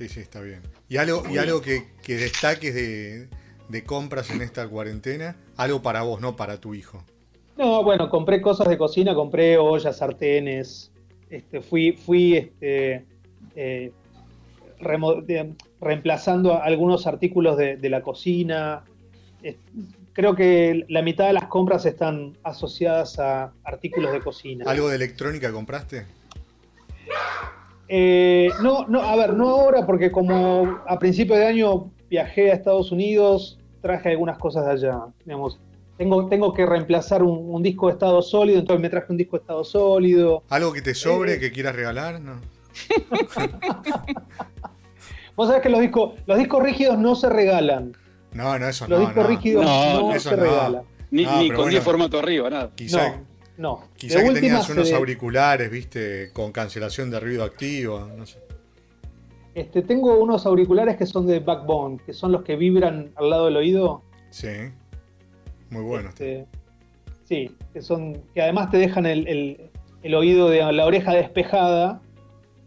[0.00, 0.62] Sí, sí, está bien.
[0.88, 5.36] ¿Y algo, y algo que, destaques de, compras en esta cuarentena?
[5.58, 7.04] Algo para vos, no para tu hijo.
[7.58, 10.90] No, bueno, compré cosas de cocina, compré ollas, sartenes.
[11.28, 13.04] Este, fui, fui este,
[13.54, 13.92] eh,
[15.80, 18.82] reemplazando algunos artículos de, la cocina.
[20.14, 24.64] creo que la mitad de las compras están asociadas a artículos de cocina.
[24.66, 26.06] ¿Algo de electrónica compraste?
[27.92, 32.54] Eh, no, no, a ver, no ahora, porque como a principio de año viajé a
[32.54, 35.06] Estados Unidos, traje algunas cosas de allá.
[35.24, 35.58] Digamos,
[35.98, 39.40] tengo, tengo que reemplazar un, disco de estado sólido, entonces me traje un disco de
[39.40, 40.44] estado sólido.
[40.50, 42.20] ¿Algo que te sobre, eh, que quieras regalar?
[42.20, 42.40] No.
[45.34, 47.96] Vos sabés que los discos, los discos rígidos no se regalan.
[48.32, 48.98] No, no, eso no.
[48.98, 50.82] Los discos rígidos no, se regalan.
[51.10, 52.70] Ni, con 10 formatos arriba, nada.
[52.72, 53.20] Quizá,
[53.60, 53.82] no.
[53.94, 58.38] Quizá que tenías unos auriculares, viste, con cancelación de ruido activo, no sé.
[59.54, 63.44] Este, tengo unos auriculares que son de Backbone, que son los que vibran al lado
[63.44, 64.02] del oído.
[64.30, 64.48] Sí.
[65.68, 66.12] Muy buenos.
[66.12, 66.46] Este,
[67.24, 68.22] sí, que son.
[68.32, 69.70] que además te dejan el,
[70.14, 72.00] oído de la oreja despejada.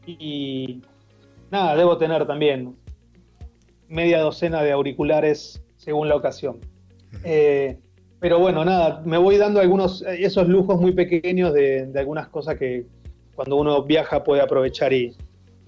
[0.05, 0.83] Y
[1.49, 2.75] nada, debo tener también
[3.87, 6.59] media docena de auriculares según la ocasión.
[8.24, 12.86] Pero bueno, nada, me voy dando algunos, esos lujos muy pequeños de, algunas cosas que
[13.36, 15.13] cuando uno viaja puede aprovechar y,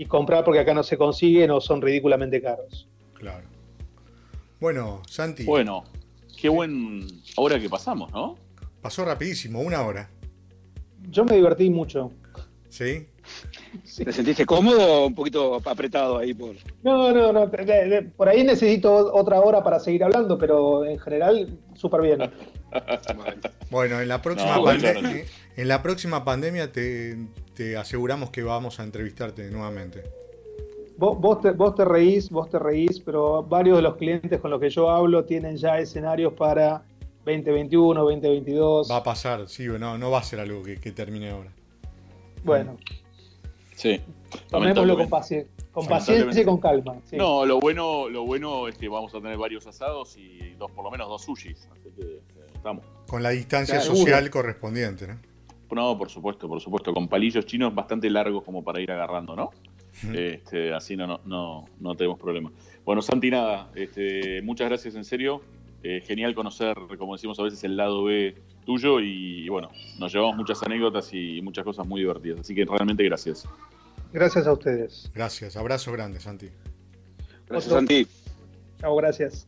[0.07, 2.87] comprar porque acá no se consiguen o son ridículamente caros.
[3.15, 3.45] Claro.
[4.61, 5.43] Bueno, Santi.
[5.43, 5.83] Bueno,
[6.39, 8.37] qué buen hora que pasamos, ¿no?
[8.81, 10.09] Pasó rapidísimo, una hora.
[11.09, 12.13] Yo me divertí mucho.
[12.69, 13.05] ¿Sí?
[13.83, 16.55] ¿Te sentiste cómodo o un poquito apretado ahí por.?
[16.83, 17.49] No, no, no.
[18.15, 22.19] por ahí necesito otra hora para seguir hablando, pero en general, súper bien.
[23.71, 27.17] Bueno, en la próxima, pandemia, en la próxima pandemia te,
[27.53, 30.03] te aseguramos que vamos a entrevistarte nuevamente.
[30.97, 34.51] Vos, vos, te, vos te reís, vos te reís, pero varios de los clientes con
[34.51, 36.83] los que yo hablo tienen ya escenarios para
[37.25, 38.91] 2021, 2022.
[38.91, 41.51] Va a pasar, sí, no, no va a ser algo que, que termine ahora.
[42.43, 42.77] Bueno,
[43.75, 43.99] Sí.
[44.49, 44.61] tomémoslo con,
[45.07, 45.11] lamentablemente.
[45.11, 46.95] paci- con paciencia y con calma.
[47.05, 47.17] sí.
[47.17, 50.83] No, lo bueno, lo bueno es que vamos a tener varios asados y dos, por
[50.85, 51.67] lo menos dos sushis.
[51.71, 52.21] Así que eh,
[52.53, 52.85] estamos.
[53.07, 55.19] Con la distancia Claro, social correspondiente, ¿no?
[55.71, 59.49] No, por supuesto, por supuesto, con palillos chinos bastante largos como para ir agarrando, ¿no?
[60.13, 62.51] Este, así no, no, no, no tenemos problema.
[62.85, 65.41] Bueno, Santi, nada, este, muchas gracias en serio.
[65.83, 68.35] Eh, genial conocer, como decimos a veces, el lado B
[68.65, 72.41] tuyo y bueno, nos llevamos muchas anécdotas y muchas cosas muy divertidas.
[72.41, 73.47] Así que realmente gracias.
[74.11, 75.11] Gracias a ustedes.
[75.13, 76.49] Gracias, abrazo grande, Santi.
[77.47, 77.77] Gracias, Otro.
[77.79, 78.07] Santi.
[78.79, 79.47] Chao, gracias.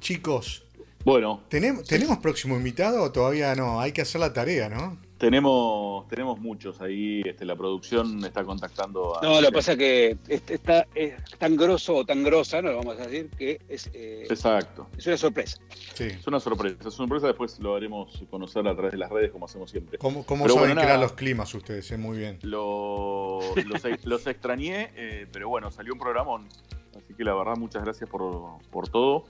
[0.00, 0.66] Chicos,
[1.04, 3.80] Bueno, ¿tenemos, ¿tenemos próximo invitado o todavía no?
[3.80, 4.98] Hay que hacer la tarea, ¿no?
[5.18, 7.22] Tenemos, tenemos muchos ahí.
[7.24, 9.22] Este, la producción está contactando a.
[9.22, 12.70] No, lo que pasa es que este está, es tan grosso o tan grosa, no
[12.70, 14.88] lo vamos a decir, que es, eh, Exacto.
[14.96, 15.58] es una sorpresa.
[15.94, 16.04] Sí.
[16.04, 16.76] Es una sorpresa.
[16.80, 19.98] Es una sorpresa, después lo haremos conocer a través de las redes como hacemos siempre.
[19.98, 21.90] ¿Cómo, cómo saben bueno, crear los climas ustedes?
[21.90, 21.96] eh?
[21.96, 22.38] Muy bien.
[22.42, 26.48] Lo- los, los extrañé, eh, pero bueno, salió un programón.
[26.96, 29.24] Así que la verdad, muchas gracias por, por todo.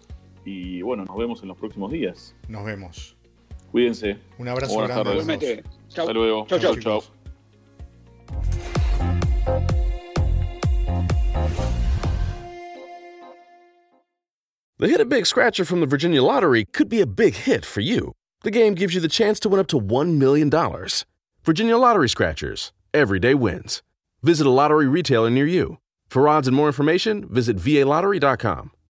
[0.45, 2.35] Y bueno, nos vemos en los próximos días.
[2.49, 3.17] Nos vemos.
[3.75, 4.17] Cuídense.
[4.39, 5.11] Un abrazo Buenas grande.
[5.11, 5.43] a los tardes.
[5.43, 5.65] Igualmente.
[5.89, 6.07] Chau.
[6.07, 6.47] Hasta luego.
[6.47, 6.75] Chau, chau.
[6.77, 7.11] chicos.
[14.79, 17.81] The Hit a Big Scratcher from the Virginia Lottery could be a big hit for
[17.81, 18.13] you.
[18.45, 20.51] The game gives you the chance to win up to $1 million.
[21.43, 22.73] Virginia Lottery Scratchers.
[22.93, 23.83] Everyday wins.
[24.23, 25.79] Visit a lottery retailer near you.
[26.09, 28.71] For odds and more information, visit VALottery.com.